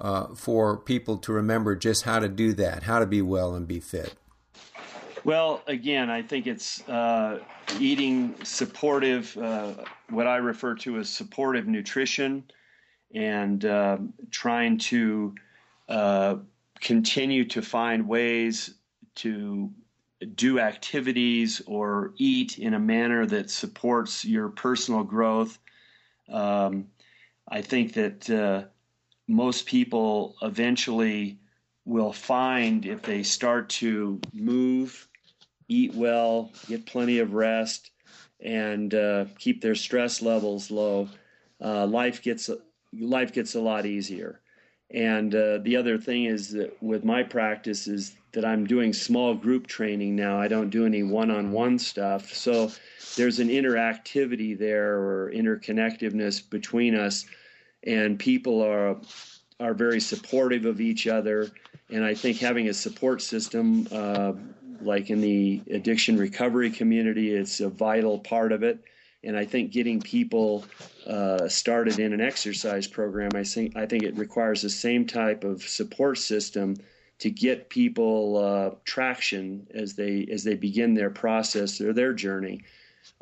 uh, 0.00 0.28
for 0.34 0.78
people 0.78 1.18
to 1.18 1.30
remember 1.30 1.76
just 1.76 2.04
how 2.04 2.20
to 2.20 2.28
do 2.30 2.54
that, 2.54 2.84
how 2.84 3.00
to 3.00 3.06
be 3.06 3.20
well 3.20 3.54
and 3.54 3.68
be 3.68 3.80
fit? 3.80 4.14
Well, 5.24 5.60
again, 5.66 6.08
I 6.08 6.22
think 6.22 6.46
it's 6.46 6.88
uh, 6.88 7.40
eating 7.78 8.34
supportive, 8.44 9.36
uh, 9.36 9.74
what 10.08 10.26
I 10.26 10.36
refer 10.36 10.74
to 10.76 10.96
as 11.00 11.10
supportive 11.10 11.66
nutrition, 11.66 12.44
and 13.14 13.62
um, 13.66 14.14
trying 14.30 14.78
to 14.78 15.34
uh, 15.90 16.36
continue 16.80 17.44
to 17.44 17.60
find 17.60 18.08
ways 18.08 18.76
to 19.16 19.70
do 20.34 20.60
activities 20.60 21.60
or 21.66 22.14
eat 22.16 22.58
in 22.58 22.72
a 22.72 22.80
manner 22.80 23.26
that 23.26 23.50
supports 23.50 24.24
your 24.24 24.48
personal 24.48 25.02
growth. 25.02 25.58
Um, 26.28 26.88
I 27.48 27.62
think 27.62 27.94
that 27.94 28.30
uh, 28.30 28.64
most 29.28 29.66
people 29.66 30.36
eventually 30.42 31.38
will 31.84 32.12
find 32.12 32.86
if 32.86 33.02
they 33.02 33.22
start 33.22 33.68
to 33.68 34.20
move, 34.32 35.08
eat 35.68 35.94
well, 35.94 36.50
get 36.66 36.86
plenty 36.86 37.18
of 37.18 37.34
rest, 37.34 37.90
and 38.40 38.94
uh, 38.94 39.26
keep 39.38 39.60
their 39.60 39.74
stress 39.74 40.22
levels 40.22 40.70
low, 40.70 41.08
uh, 41.62 41.86
life 41.86 42.22
gets 42.22 42.50
life 42.92 43.32
gets 43.32 43.54
a 43.54 43.60
lot 43.60 43.86
easier. 43.86 44.40
And 44.90 45.34
uh, 45.34 45.58
the 45.58 45.76
other 45.76 45.98
thing 45.98 46.26
is 46.26 46.50
that 46.52 46.80
with 46.82 47.04
my 47.04 47.22
practice 47.22 47.86
is 47.86 48.14
that 48.34 48.44
I'm 48.44 48.66
doing 48.66 48.92
small 48.92 49.34
group 49.34 49.66
training 49.66 50.14
now. 50.14 50.38
I 50.38 50.48
don't 50.48 50.70
do 50.70 50.84
any 50.84 51.02
one-on-one 51.02 51.78
stuff. 51.78 52.32
So 52.34 52.70
there's 53.16 53.38
an 53.38 53.48
interactivity 53.48 54.58
there 54.58 54.94
or 54.96 55.32
interconnectiveness 55.34 56.48
between 56.48 56.94
us, 56.94 57.24
and 57.84 58.18
people 58.18 58.62
are 58.62 58.96
are 59.60 59.74
very 59.74 60.00
supportive 60.00 60.64
of 60.64 60.80
each 60.80 61.06
other. 61.06 61.50
And 61.90 62.04
I 62.04 62.14
think 62.14 62.38
having 62.38 62.68
a 62.68 62.74
support 62.74 63.22
system, 63.22 63.86
uh, 63.92 64.32
like 64.80 65.10
in 65.10 65.20
the 65.20 65.62
addiction 65.70 66.16
recovery 66.16 66.70
community, 66.70 67.32
it's 67.32 67.60
a 67.60 67.68
vital 67.68 68.18
part 68.18 68.50
of 68.50 68.64
it. 68.64 68.80
And 69.22 69.36
I 69.36 69.44
think 69.44 69.70
getting 69.70 70.00
people 70.00 70.64
uh, 71.06 71.48
started 71.48 71.98
in 71.98 72.12
an 72.12 72.20
exercise 72.20 72.86
program, 72.88 73.30
I 73.34 73.44
think 73.44 73.76
I 73.76 73.86
think 73.86 74.02
it 74.02 74.18
requires 74.18 74.62
the 74.62 74.70
same 74.70 75.06
type 75.06 75.44
of 75.44 75.62
support 75.62 76.18
system 76.18 76.76
to 77.18 77.30
get 77.30 77.70
people 77.70 78.36
uh, 78.36 78.76
traction 78.84 79.66
as 79.74 79.94
they 79.94 80.26
as 80.30 80.44
they 80.44 80.54
begin 80.54 80.94
their 80.94 81.10
process 81.10 81.80
or 81.80 81.92
their 81.92 82.12
journey. 82.12 82.62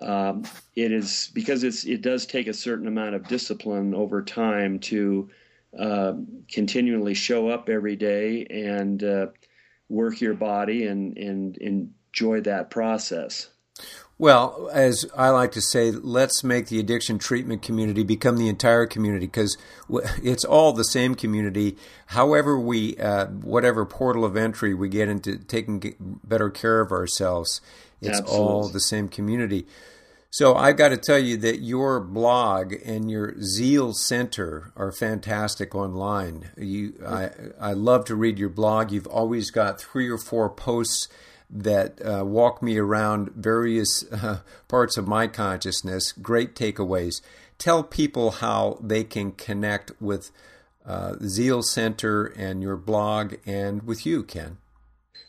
Um, 0.01 0.45
it 0.75 0.93
is 0.93 1.31
because 1.35 1.65
it's 1.65 1.85
it 1.85 2.03
does 2.03 2.27
take 2.27 2.47
a 2.47 2.55
certain 2.55 2.87
amount 2.87 3.15
of 3.15 3.29
discipline 3.29 3.95
over 3.95 4.23
time 4.23 4.79
to 4.81 5.31
uh, 5.79 6.15
continually 6.51 7.15
show 7.15 7.49
up 7.49 7.69
every 7.69 7.97
day 7.97 8.47
and 8.47 9.03
uh, 9.03 9.27
work 9.89 10.21
your 10.21 10.35
body 10.35 10.87
and 10.87 11.17
and 11.19 11.57
enjoy 11.59 12.41
that 12.43 12.71
process. 12.71 13.49
Well, 14.23 14.71
as 14.73 15.05
I 15.17 15.31
like 15.31 15.51
to 15.51 15.61
say, 15.61 15.91
let's 15.91 16.45
make 16.45 16.69
the 16.69 16.79
addiction 16.79 17.19
treatment 17.19 17.61
community 17.61 18.05
become 18.05 18.37
the 18.37 18.47
entire 18.47 18.87
community 18.87 19.27
because 19.27 19.59
it's 20.23 20.45
all 20.45 20.73
the 20.73 20.85
same 20.85 21.17
community. 21.17 21.77
However, 22.07 22.57
we, 22.57 22.97
uh, 22.99 23.27
whatever 23.27 23.85
portal 23.85 24.25
of 24.25 24.37
entry 24.37 24.75
we 24.75 24.89
get 24.89 25.09
into 25.09 25.39
taking 25.39 25.97
better 26.23 26.51
care 26.51 26.81
of 26.81 26.93
ourselves, 26.93 27.61
it's 28.01 28.21
Absolutely. 28.21 28.47
all 28.47 28.69
the 28.69 28.79
same 28.79 29.09
community. 29.09 29.67
So 30.31 30.55
I've 30.55 30.77
got 30.77 30.91
to 30.91 30.99
tell 30.99 31.19
you 31.19 31.37
that 31.39 31.61
your 31.61 31.99
blog 31.99 32.75
and 32.85 33.11
your 33.11 33.35
Zeal 33.43 33.93
Center 33.93 34.71
are 34.77 34.93
fantastic 34.93 35.75
online. 35.75 36.51
You, 36.57 36.95
I, 37.05 37.31
I 37.61 37.73
love 37.73 38.05
to 38.05 38.15
read 38.15 38.39
your 38.39 38.51
blog. 38.51 38.93
You've 38.93 39.09
always 39.09 39.51
got 39.51 39.81
three 39.81 40.09
or 40.09 40.17
four 40.17 40.49
posts 40.49 41.09
that 41.53 42.01
uh, 42.05 42.25
walk 42.25 42.63
me 42.63 42.79
around 42.79 43.31
various 43.35 44.05
uh, 44.13 44.41
parts 44.69 44.97
of 44.97 45.07
my 45.07 45.27
consciousness. 45.27 46.13
Great 46.13 46.55
takeaways. 46.55 47.21
Tell 47.59 47.83
people 47.85 48.31
how 48.33 48.79
they 48.81 49.05
can 49.05 49.33
connect 49.33 49.93
with 50.01 50.31
uh, 50.85 51.15
Zeal 51.25 51.63
Center 51.63 52.27
and 52.27 52.63
your 52.63 52.77
blog 52.77 53.35
and 53.47 53.83
with 53.85 54.05
you, 54.05 54.25
Ken. 54.25 54.59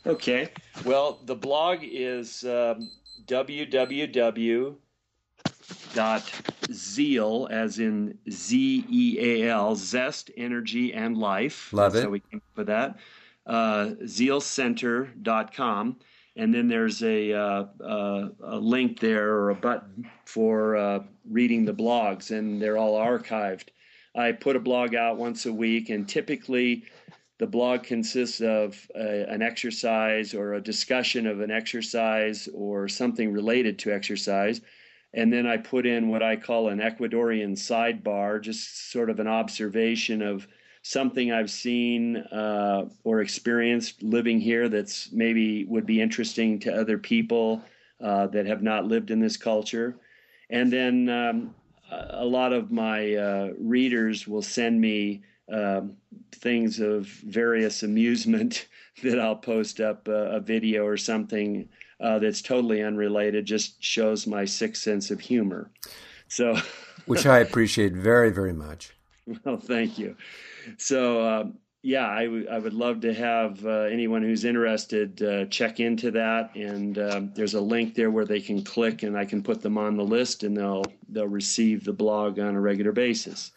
Okay. 0.06 0.48
Well, 0.84 1.20
the 1.24 1.36
blog 1.36 1.78
is 1.82 2.42
um, 2.44 2.90
www 3.26 4.76
dot 5.94 6.30
zeal 6.72 7.48
as 7.50 7.78
in 7.78 8.18
z 8.30 8.84
e 8.88 9.18
a 9.18 9.48
l 9.50 9.74
zest 9.74 10.30
energy 10.36 10.92
and 10.92 11.16
life 11.16 11.72
love 11.72 11.94
it 11.94 12.04
how 12.04 12.10
we 12.10 12.20
came 12.20 12.38
up 12.38 12.56
with 12.56 12.66
that 12.66 12.98
uh, 13.46 13.90
zealcenter.com 14.02 15.96
and 16.36 16.52
then 16.52 16.68
there's 16.68 17.02
a, 17.02 17.32
uh, 17.32 17.64
uh, 17.82 18.28
a 18.42 18.56
link 18.56 18.98
there 19.00 19.30
or 19.34 19.50
a 19.50 19.54
button 19.54 20.10
for 20.24 20.76
uh, 20.76 21.00
reading 21.30 21.64
the 21.64 21.74
blogs 21.74 22.30
and 22.30 22.60
they're 22.60 22.78
all 22.78 22.98
archived. 22.98 23.68
I 24.16 24.32
put 24.32 24.56
a 24.56 24.60
blog 24.60 24.94
out 24.94 25.16
once 25.16 25.46
a 25.46 25.52
week 25.52 25.90
and 25.90 26.08
typically 26.08 26.84
the 27.38 27.46
blog 27.46 27.82
consists 27.82 28.40
of 28.40 28.88
a, 28.94 29.28
an 29.28 29.42
exercise 29.42 30.34
or 30.34 30.54
a 30.54 30.60
discussion 30.60 31.26
of 31.26 31.40
an 31.40 31.50
exercise 31.50 32.48
or 32.54 32.88
something 32.88 33.32
related 33.32 33.78
to 33.80 33.92
exercise. 33.92 34.60
And 35.12 35.32
then 35.32 35.46
I 35.46 35.56
put 35.56 35.86
in 35.86 36.08
what 36.08 36.22
I 36.22 36.36
call 36.36 36.68
an 36.68 36.78
Ecuadorian 36.78 37.52
sidebar, 37.52 38.40
just 38.40 38.90
sort 38.90 39.10
of 39.10 39.20
an 39.20 39.28
observation 39.28 40.22
of 40.22 40.48
something 40.84 41.32
I've 41.32 41.50
seen 41.50 42.18
uh, 42.18 42.84
or 43.04 43.22
experienced 43.22 44.02
living 44.02 44.38
here 44.38 44.68
that's 44.68 45.10
maybe 45.12 45.64
would 45.64 45.86
be 45.86 46.00
interesting 46.00 46.58
to 46.60 46.74
other 46.74 46.98
people 46.98 47.62
uh, 48.02 48.26
that 48.28 48.44
have 48.44 48.62
not 48.62 48.84
lived 48.84 49.10
in 49.10 49.18
this 49.18 49.38
culture. 49.38 49.96
And 50.50 50.70
then 50.70 51.08
um, 51.08 51.54
a 51.90 52.24
lot 52.24 52.52
of 52.52 52.70
my 52.70 53.14
uh, 53.14 53.52
readers 53.58 54.28
will 54.28 54.42
send 54.42 54.78
me 54.78 55.22
um, 55.50 55.96
things 56.32 56.80
of 56.80 57.06
various 57.06 57.82
amusement 57.82 58.68
that 59.02 59.18
I'll 59.18 59.36
post 59.36 59.80
up 59.80 60.06
a, 60.06 60.36
a 60.36 60.40
video 60.40 60.84
or 60.84 60.98
something 60.98 61.66
uh, 61.98 62.18
that's 62.18 62.42
totally 62.42 62.82
unrelated, 62.82 63.46
just 63.46 63.82
shows 63.82 64.26
my 64.26 64.44
sick 64.44 64.76
sense 64.76 65.10
of 65.10 65.18
humor. 65.18 65.70
So, 66.28 66.58
which 67.06 67.24
I 67.24 67.38
appreciate 67.38 67.94
very, 67.94 68.30
very 68.30 68.52
much. 68.52 68.90
Well, 69.46 69.56
thank 69.56 69.98
you. 69.98 70.16
So, 70.78 71.20
uh, 71.20 71.44
yeah, 71.82 72.08
I, 72.08 72.24
w- 72.24 72.46
I 72.50 72.58
would 72.58 72.72
love 72.72 73.02
to 73.02 73.12
have 73.12 73.64
uh, 73.64 73.82
anyone 73.82 74.22
who's 74.22 74.44
interested 74.44 75.22
uh, 75.22 75.44
check 75.46 75.80
into 75.80 76.12
that. 76.12 76.54
And 76.56 76.98
um, 76.98 77.32
there's 77.34 77.54
a 77.54 77.60
link 77.60 77.94
there 77.94 78.10
where 78.10 78.24
they 78.24 78.40
can 78.40 78.62
click, 78.62 79.02
and 79.02 79.18
I 79.18 79.26
can 79.26 79.42
put 79.42 79.60
them 79.60 79.76
on 79.76 79.96
the 79.96 80.04
list, 80.04 80.42
and 80.42 80.56
they'll 80.56 80.84
they'll 81.08 81.26
receive 81.28 81.84
the 81.84 81.92
blog 81.92 82.38
on 82.38 82.54
a 82.54 82.60
regular 82.60 82.92
basis. 82.92 83.52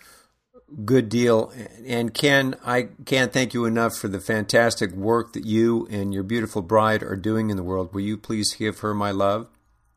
Good 0.83 1.07
deal. 1.07 1.53
And 1.85 2.13
Ken, 2.13 2.55
I 2.65 2.89
can't 3.05 3.31
thank 3.31 3.53
you 3.53 3.63
enough 3.63 3.95
for 3.95 4.09
the 4.09 4.19
fantastic 4.19 4.91
work 4.91 5.31
that 5.31 5.45
you 5.45 5.87
and 5.89 6.13
your 6.13 6.23
beautiful 6.23 6.61
bride 6.61 7.03
are 7.03 7.15
doing 7.15 7.49
in 7.49 7.55
the 7.55 7.63
world. 7.63 7.93
Will 7.93 8.01
you 8.01 8.17
please 8.17 8.53
give 8.53 8.79
her 8.79 8.93
my 8.93 9.11
love? 9.11 9.47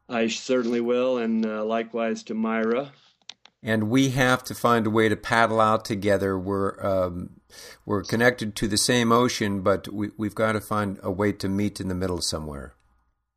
I 0.08 0.28
certainly 0.28 0.80
will, 0.80 1.18
and 1.18 1.44
uh, 1.44 1.64
likewise 1.64 2.22
to 2.24 2.34
Myra. 2.34 2.92
And 3.62 3.90
we 3.90 4.10
have 4.10 4.42
to 4.44 4.54
find 4.54 4.86
a 4.86 4.90
way 4.90 5.08
to 5.08 5.16
paddle 5.16 5.60
out 5.60 5.84
together. 5.84 6.38
We're 6.38 6.82
um, 6.84 7.40
we're 7.84 8.02
connected 8.02 8.56
to 8.56 8.68
the 8.68 8.78
same 8.78 9.12
ocean, 9.12 9.60
but 9.60 9.92
we, 9.92 10.10
we've 10.16 10.34
got 10.34 10.52
to 10.52 10.60
find 10.60 10.98
a 11.02 11.10
way 11.10 11.32
to 11.32 11.48
meet 11.48 11.80
in 11.80 11.88
the 11.88 11.94
middle 11.94 12.22
somewhere. 12.22 12.74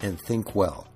and 0.00 0.20
think 0.20 0.54
well. 0.54 0.88